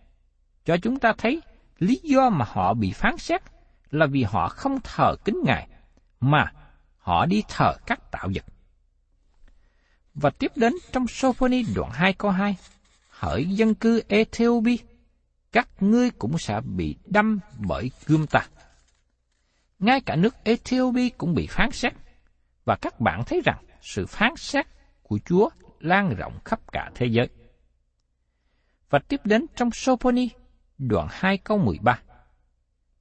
cho 0.64 0.76
chúng 0.76 0.98
ta 0.98 1.12
thấy 1.18 1.40
lý 1.78 2.00
do 2.02 2.30
mà 2.30 2.44
họ 2.48 2.74
bị 2.74 2.92
phán 2.92 3.18
xét 3.18 3.42
là 3.90 4.06
vì 4.06 4.22
họ 4.22 4.48
không 4.48 4.80
thờ 4.84 5.16
kính 5.24 5.40
Ngài, 5.44 5.68
mà 6.20 6.52
họ 6.98 7.26
đi 7.26 7.42
thờ 7.48 7.74
các 7.86 8.10
tạo 8.10 8.28
vật. 8.34 8.44
Và 10.14 10.30
tiếp 10.30 10.52
đến 10.56 10.72
trong 10.92 11.06
Sophoni 11.08 11.64
đoạn 11.74 11.90
2 11.90 12.12
câu 12.12 12.30
2, 12.30 12.56
hỡi 13.08 13.44
dân 13.44 13.74
cư 13.74 14.02
Ethiopia, 14.08 14.76
các 15.52 15.68
ngươi 15.80 16.10
cũng 16.10 16.38
sẽ 16.38 16.60
bị 16.60 16.96
đâm 17.04 17.40
bởi 17.58 17.90
gươm 18.06 18.26
ta. 18.26 18.46
Ngay 19.78 20.00
cả 20.00 20.16
nước 20.16 20.44
Ethiopia 20.44 21.08
cũng 21.08 21.34
bị 21.34 21.46
phán 21.46 21.70
xét, 21.72 21.92
và 22.64 22.76
các 22.76 23.00
bạn 23.00 23.24
thấy 23.26 23.40
rằng 23.44 23.64
sự 23.80 24.06
phán 24.06 24.36
xét 24.36 24.66
của 25.02 25.18
Chúa 25.24 25.50
lan 25.80 26.14
rộng 26.14 26.38
khắp 26.44 26.60
cả 26.72 26.90
thế 26.94 27.06
giới. 27.06 27.28
Và 28.90 28.98
tiếp 29.08 29.20
đến 29.24 29.46
trong 29.56 29.70
Sophoni, 29.72 30.28
đoạn 30.78 31.06
2 31.10 31.38
câu 31.38 31.58
13. 31.58 32.00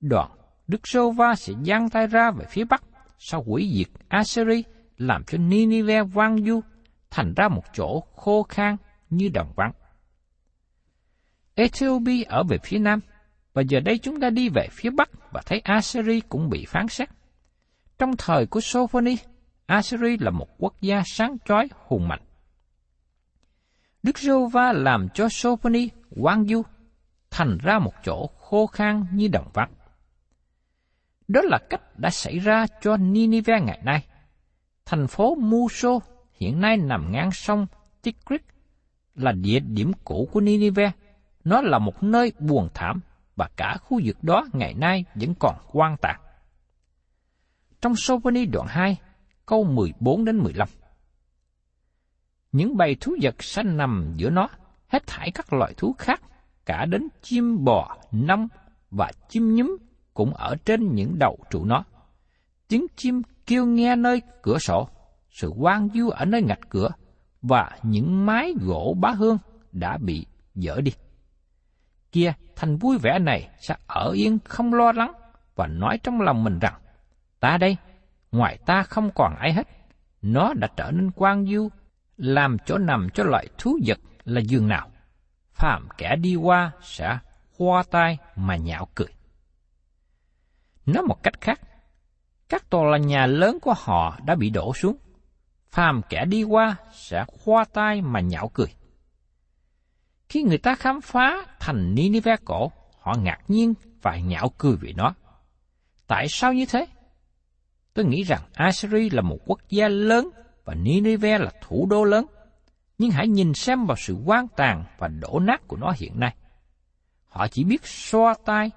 Đoạn, 0.01 0.31
Đức 0.67 0.87
Sô 0.87 1.11
Va 1.11 1.35
sẽ 1.35 1.53
giang 1.65 1.89
tay 1.89 2.07
ra 2.07 2.31
về 2.31 2.45
phía 2.49 2.63
Bắc, 2.63 2.83
sau 3.17 3.43
quỷ 3.47 3.73
diệt 3.77 3.87
Assyri, 4.07 4.63
làm 4.97 5.23
cho 5.23 5.37
Ninive 5.37 6.03
vang 6.03 6.45
du, 6.45 6.61
thành 7.09 7.33
ra 7.35 7.47
một 7.47 7.63
chỗ 7.73 8.03
khô 8.15 8.43
khan 8.43 8.75
như 9.09 9.29
đồng 9.33 9.53
vắng. 9.55 9.71
Ethiopia 11.55 12.23
ở 12.23 12.43
về 12.49 12.57
phía 12.63 12.79
Nam, 12.79 12.99
và 13.53 13.61
giờ 13.61 13.79
đây 13.79 13.97
chúng 13.97 14.19
ta 14.19 14.29
đi 14.29 14.49
về 14.49 14.67
phía 14.71 14.89
Bắc 14.89 15.09
và 15.31 15.41
thấy 15.45 15.59
Assyri 15.59 16.21
cũng 16.29 16.49
bị 16.49 16.65
phán 16.65 16.87
xét. 16.87 17.09
Trong 17.97 18.11
thời 18.17 18.45
của 18.45 18.61
Sophoni, 18.61 19.15
Assyri 19.65 20.17
là 20.19 20.31
một 20.31 20.47
quốc 20.57 20.73
gia 20.81 21.01
sáng 21.05 21.37
chói 21.45 21.67
hùng 21.87 22.07
mạnh. 22.07 22.21
Đức 24.03 24.19
giê 24.19 24.31
va 24.51 24.73
làm 24.73 25.07
cho 25.13 25.27
Sophoni 25.29 25.89
quang 26.21 26.45
du, 26.47 26.61
thành 27.29 27.57
ra 27.61 27.79
một 27.79 27.93
chỗ 28.03 28.27
khô 28.39 28.67
khan 28.67 29.05
như 29.13 29.27
đồng 29.27 29.49
vắng. 29.53 29.71
Đó 31.27 31.41
là 31.43 31.59
cách 31.69 31.99
đã 31.99 32.09
xảy 32.09 32.39
ra 32.39 32.65
cho 32.81 32.97
Ninive 32.97 33.61
ngày 33.61 33.79
nay. 33.83 34.05
Thành 34.85 35.07
phố 35.07 35.35
Muso 35.35 35.99
hiện 36.33 36.61
nay 36.61 36.77
nằm 36.77 37.11
ngang 37.11 37.31
sông 37.31 37.67
Tigris 38.03 38.41
là 39.15 39.31
địa 39.31 39.59
điểm 39.59 39.91
cũ 40.03 40.29
của 40.31 40.41
Ninive. 40.41 40.91
Nó 41.43 41.61
là 41.61 41.79
một 41.79 42.03
nơi 42.03 42.31
buồn 42.39 42.69
thảm 42.73 43.01
và 43.35 43.49
cả 43.55 43.77
khu 43.81 43.99
vực 44.03 44.23
đó 44.23 44.45
ngày 44.53 44.73
nay 44.73 45.05
vẫn 45.15 45.35
còn 45.39 45.55
quan 45.71 45.97
tàn. 46.01 46.19
Trong 47.81 47.95
Sophoni 47.95 48.45
đoạn 48.45 48.67
2, 48.67 48.97
câu 49.45 49.63
14 49.63 50.25
đến 50.25 50.37
15. 50.37 50.67
Những 52.51 52.77
bầy 52.77 52.95
thú 52.95 53.15
vật 53.21 53.43
sanh 53.43 53.77
nằm 53.77 54.13
giữa 54.15 54.29
nó, 54.29 54.49
hết 54.87 55.07
thảy 55.07 55.31
các 55.31 55.53
loại 55.53 55.73
thú 55.77 55.95
khác, 55.97 56.21
cả 56.65 56.85
đến 56.85 57.07
chim 57.21 57.63
bò, 57.65 57.97
nông 58.11 58.47
và 58.91 59.11
chim 59.29 59.55
nhúm 59.55 59.77
cũng 60.13 60.33
ở 60.33 60.55
trên 60.65 60.95
những 60.95 61.19
đầu 61.19 61.37
trụ 61.49 61.65
nó. 61.65 61.83
Tiếng 62.67 62.85
chim 62.95 63.21
kêu 63.45 63.65
nghe 63.65 63.95
nơi 63.95 64.21
cửa 64.41 64.57
sổ, 64.57 64.87
sự 65.31 65.53
quang 65.59 65.89
du 65.93 66.09
ở 66.09 66.25
nơi 66.25 66.41
ngạch 66.41 66.69
cửa, 66.69 66.89
và 67.41 67.71
những 67.83 68.25
mái 68.25 68.53
gỗ 68.61 68.95
bá 68.99 69.09
hương 69.09 69.37
đã 69.71 69.97
bị 69.97 70.25
dỡ 70.55 70.81
đi. 70.81 70.91
Kia, 72.11 72.33
thành 72.55 72.77
vui 72.77 72.97
vẻ 72.97 73.19
này 73.19 73.49
sẽ 73.59 73.75
ở 73.87 74.11
yên 74.11 74.37
không 74.43 74.73
lo 74.73 74.91
lắng 74.91 75.11
và 75.55 75.67
nói 75.67 75.99
trong 76.03 76.21
lòng 76.21 76.43
mình 76.43 76.59
rằng, 76.59 76.73
ta 77.39 77.57
đây, 77.57 77.77
ngoài 78.31 78.57
ta 78.65 78.83
không 78.83 79.11
còn 79.15 79.35
ai 79.35 79.53
hết. 79.53 79.67
Nó 80.21 80.53
đã 80.53 80.67
trở 80.75 80.91
nên 80.91 81.11
quang 81.11 81.45
du, 81.45 81.69
làm 82.19 82.57
chỗ 82.65 82.77
nằm 82.77 83.09
cho 83.13 83.23
loại 83.23 83.47
thú 83.57 83.79
vật 83.85 83.99
là 84.25 84.41
giường 84.41 84.67
nào. 84.67 84.91
Phạm 85.53 85.87
kẻ 85.97 86.15
đi 86.15 86.35
qua 86.35 86.71
sẽ 86.81 87.19
hoa 87.57 87.83
tai 87.91 88.17
mà 88.35 88.55
nhạo 88.55 88.87
cười. 88.95 89.07
Nói 90.85 91.03
một 91.03 91.23
cách 91.23 91.41
khác, 91.41 91.61
các 92.49 92.69
tòa 92.69 92.83
là 92.91 92.97
nhà 92.97 93.25
lớn 93.25 93.57
của 93.61 93.73
họ 93.77 94.19
đã 94.25 94.35
bị 94.35 94.49
đổ 94.49 94.73
xuống. 94.73 94.97
Phàm 95.71 96.01
kẻ 96.09 96.25
đi 96.25 96.43
qua 96.43 96.75
sẽ 96.93 97.25
khoa 97.27 97.65
tai 97.73 98.01
mà 98.01 98.19
nhạo 98.19 98.47
cười. 98.53 98.73
Khi 100.29 100.43
người 100.43 100.57
ta 100.57 100.75
khám 100.75 101.01
phá 101.01 101.45
thành 101.59 101.95
Ninive 101.95 102.35
cổ, 102.45 102.71
họ 102.99 103.15
ngạc 103.15 103.39
nhiên 103.47 103.73
và 104.01 104.17
nhạo 104.17 104.49
cười 104.57 104.75
vì 104.75 104.93
nó. 104.93 105.13
Tại 106.07 106.27
sao 106.29 106.53
như 106.53 106.65
thế? 106.65 106.87
Tôi 107.93 108.05
nghĩ 108.05 108.23
rằng 108.23 108.41
Assyria 108.53 109.09
là 109.11 109.21
một 109.21 109.37
quốc 109.45 109.59
gia 109.69 109.87
lớn 109.87 110.29
và 110.69 110.75
Nineveh 110.75 111.41
là 111.41 111.51
thủ 111.61 111.87
đô 111.89 112.03
lớn. 112.03 112.25
Nhưng 112.97 113.11
hãy 113.11 113.27
nhìn 113.27 113.53
xem 113.53 113.85
vào 113.85 113.97
sự 113.97 114.17
quan 114.25 114.47
tàn 114.47 114.83
và 114.97 115.07
đổ 115.07 115.39
nát 115.39 115.67
của 115.67 115.77
nó 115.77 115.93
hiện 115.97 116.19
nay. 116.19 116.35
Họ 117.27 117.47
chỉ 117.47 117.63
biết 117.63 117.85
xoa 117.85 118.35
tay, 118.45 118.71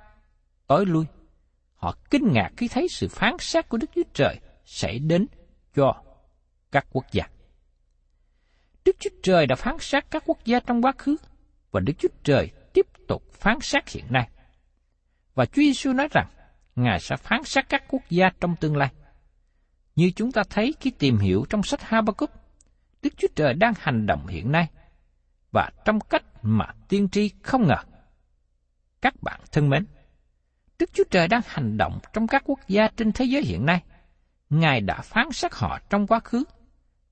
tối 0.67 0.87
lui. 0.87 1.05
Họ 1.75 1.97
kinh 2.11 2.33
ngạc 2.33 2.51
khi 2.57 2.69
thấy 2.69 2.89
sự 2.91 3.09
phán 3.09 3.37
xét 3.39 3.69
của 3.69 3.77
Đức 3.77 3.91
Chúa 3.95 4.03
Trời 4.15 4.41
xảy 4.65 4.99
đến 4.99 5.27
cho 5.75 6.03
các 6.73 6.87
quốc 6.93 7.05
gia. 7.13 7.25
Đức 8.85 8.97
Chúa 8.99 9.11
Trời 9.23 9.47
đã 9.47 9.57
phán 9.57 9.77
xét 9.81 10.05
các 10.11 10.23
quốc 10.27 10.39
gia 10.45 10.61
trong 10.61 10.83
quá 10.83 10.93
khứ 10.99 11.17
và 11.71 11.81
Đức 11.81 11.93
Chúa 11.99 12.09
Trời 12.25 12.51
tiếp 12.73 12.87
tục 13.09 13.23
phán 13.33 13.59
xét 13.61 13.89
hiện 13.89 14.05
nay. 14.11 14.29
Và 15.35 15.45
Chúa 15.45 15.63
Giêsu 15.63 15.93
nói 15.93 16.09
rằng 16.11 16.27
Ngài 16.77 17.01
sẽ 17.01 17.17
phán 17.17 17.45
xét 17.45 17.69
các 17.69 17.85
quốc 17.89 18.03
gia 18.11 18.31
trong 18.41 18.57
tương 18.57 18.77
lai. 18.77 18.91
Như 19.97 20.11
chúng 20.17 20.33
ta 20.33 20.43
thấy 20.51 20.75
khi 20.81 20.91
tìm 20.91 21.19
hiểu 21.19 21.45
trong 21.51 21.63
sách 21.63 21.83
Habakkuk, 21.83 22.31
Đức 23.03 23.13
Chúa 23.17 23.29
Trời 23.37 23.55
đang 23.55 23.75
hành 23.79 24.07
động 24.07 24.27
hiện 24.27 24.53
nay 24.53 24.69
và 25.53 25.71
trong 25.85 26.01
cách 26.01 26.25
mà 26.43 26.67
tiên 26.89 27.09
tri 27.09 27.31
không 27.43 27.67
ngờ. 27.67 27.77
Các 29.01 29.15
bạn 29.23 29.41
thân 29.53 29.71
mến, 29.71 29.87
Đức 30.79 30.91
Chúa 30.93 31.05
Trời 31.11 31.29
đang 31.29 31.41
hành 31.47 31.77
động 31.77 31.99
trong 32.13 32.27
các 32.27 32.43
quốc 32.47 32.61
gia 32.69 32.89
trên 32.89 33.13
thế 33.13 33.25
giới 33.25 33.43
hiện 33.43 33.67
nay. 33.67 33.83
Ngài 34.51 34.81
đã 34.81 35.01
phán 35.01 35.33
xét 35.33 35.53
họ 35.55 35.79
trong 35.91 36.07
quá 36.07 36.21
khứ 36.21 36.45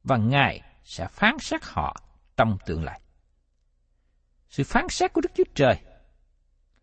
và 0.05 0.17
Ngài 0.17 0.61
sẽ 0.85 1.07
phán 1.07 1.39
xét 1.39 1.65
họ 1.65 1.97
trong 2.37 2.59
tương 2.67 2.85
lai. 2.85 3.01
Sự 4.49 4.65
phán 4.65 4.89
xét 4.89 5.13
của 5.13 5.21
Đức 5.21 5.31
Chúa 5.35 5.45
Trời 5.55 5.79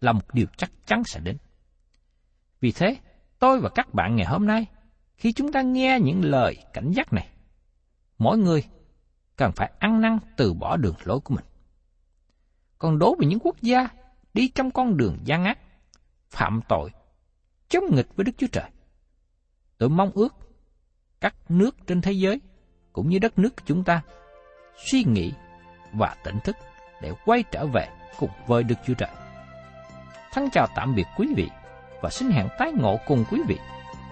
là 0.02 0.12
một 0.12 0.34
điều 0.34 0.48
chắc 0.58 0.72
chắn 0.86 1.04
sẽ 1.04 1.20
đến. 1.20 1.38
Vì 2.60 2.72
thế, 2.72 2.98
tôi 3.40 3.60
và 3.60 3.70
các 3.76 3.94
bạn 3.94 4.16
ngày 4.16 4.26
hôm 4.26 4.48
nay 4.48 4.66
khi 5.18 5.34
chúng 5.34 5.52
ta 5.52 5.62
nghe 5.62 6.00
những 6.00 6.24
lời 6.24 6.58
cảnh 6.74 6.92
giác 6.92 7.14
này, 7.14 7.28
mỗi 8.18 8.38
người 8.38 8.64
cần 9.36 9.52
phải 9.56 9.72
ăn 9.80 10.02
năn 10.02 10.18
từ 10.38 10.54
bỏ 10.54 10.78
đường 10.78 10.96
lối 11.04 11.20
của 11.20 11.36
mình. 11.36 11.46
Còn 12.78 13.00
đối 13.00 13.16
với 13.18 13.28
những 13.28 13.40
quốc 13.40 13.56
gia 13.62 13.88
đi 14.34 14.48
trong 14.48 14.72
con 14.72 14.98
đường 14.98 15.18
gian 15.24 15.44
ác, 15.44 15.60
phạm 16.30 16.62
tội, 16.70 16.90
chống 17.70 17.84
nghịch 17.96 18.16
với 18.16 18.24
Đức 18.24 18.32
Chúa 18.38 18.48
Trời. 18.52 18.70
Tôi 19.78 19.90
mong 19.90 20.12
ước 20.12 20.36
các 21.22 21.36
nước 21.50 21.76
trên 21.88 22.02
thế 22.02 22.12
giới 22.12 22.42
cũng 22.94 23.10
như 23.10 23.20
đất 23.20 23.40
nước 23.40 23.56
của 23.56 23.64
chúng 23.66 23.84
ta 23.84 24.02
suy 24.92 25.04
nghĩ 25.04 25.34
và 25.94 26.16
tỉnh 26.24 26.40
thức 26.44 26.56
để 27.02 27.14
quay 27.26 27.44
trở 27.52 27.66
về 27.66 27.88
cùng 28.20 28.30
với 28.48 28.64
Đức 28.64 28.76
Chúa 28.86 28.94
Trời. 28.94 29.10
Thân 30.34 30.50
chào 30.52 30.68
tạm 30.76 30.96
biệt 30.96 31.06
quý 31.18 31.28
vị 31.36 31.50
và 32.02 32.10
xin 32.10 32.30
hẹn 32.30 32.48
tái 32.60 32.72
ngộ 32.72 33.00
cùng 33.08 33.26
quý 33.32 33.42
vị 33.48 33.58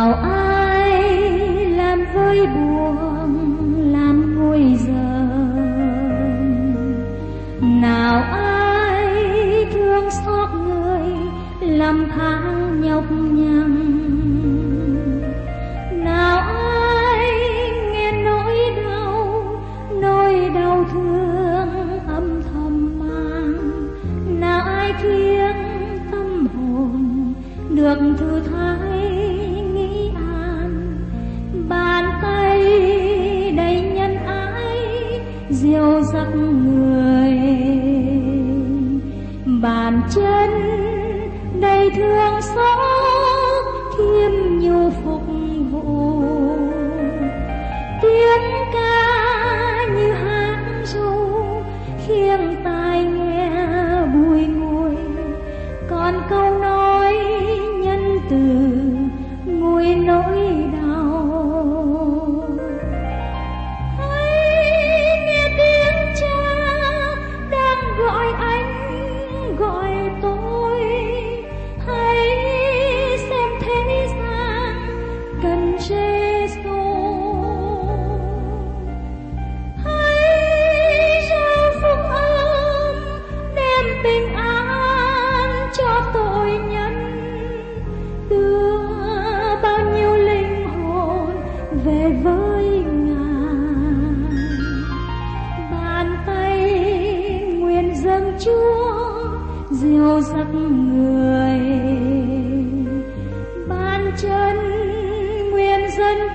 Nào 0.00 0.12
ai 0.12 1.10
làm 1.76 2.04
vơi 2.14 2.46
buồn, 2.46 3.32
làm 3.92 4.34
nguôi 4.38 4.76
giận. 4.86 5.50
Nào 7.82 8.22
ai 8.32 9.66
thương 9.72 10.10
xót 10.10 10.48
người, 10.64 11.02
làm 11.60 12.06
tháng 12.16 12.80
nhọc 12.80 13.04
nhằn. 13.10 13.72
Nào 16.04 16.38
ai 16.38 17.28
nghe 17.92 18.12
nỗi 18.24 18.56
đau 18.76 19.42
nỗi 20.00 20.50
đau 20.54 20.84
thương 20.92 21.98
âm 22.06 22.42
thầm 22.42 22.98
mang. 22.98 23.52
Nào 24.40 24.60
ai 24.60 24.92
khiến 25.02 25.54
tâm 26.10 26.46
hồn, 26.54 27.34
được 27.70 27.98
thương 28.18 28.29
chân 40.14 40.50
đầy 41.60 41.90
thương 41.90 42.29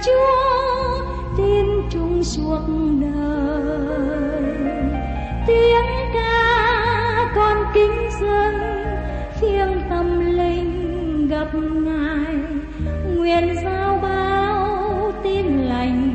chúa, 0.06 1.02
tin 1.38 1.66
chung 1.90 2.24
suốt 2.24 2.60
đời. 3.02 4.56
Tiếng 5.48 5.86
ca 6.14 7.32
con 7.36 7.58
kính 7.74 8.10
dâng, 8.22 8.60
thiêng 9.42 9.82
tâm 9.90 10.20
linh 10.38 11.28
gặp 11.28 11.50
ngài. 11.54 12.36
Nguyện 13.16 13.56
giao 13.64 14.00
bao 14.02 15.12
tin 15.24 15.46
lành 15.46 16.15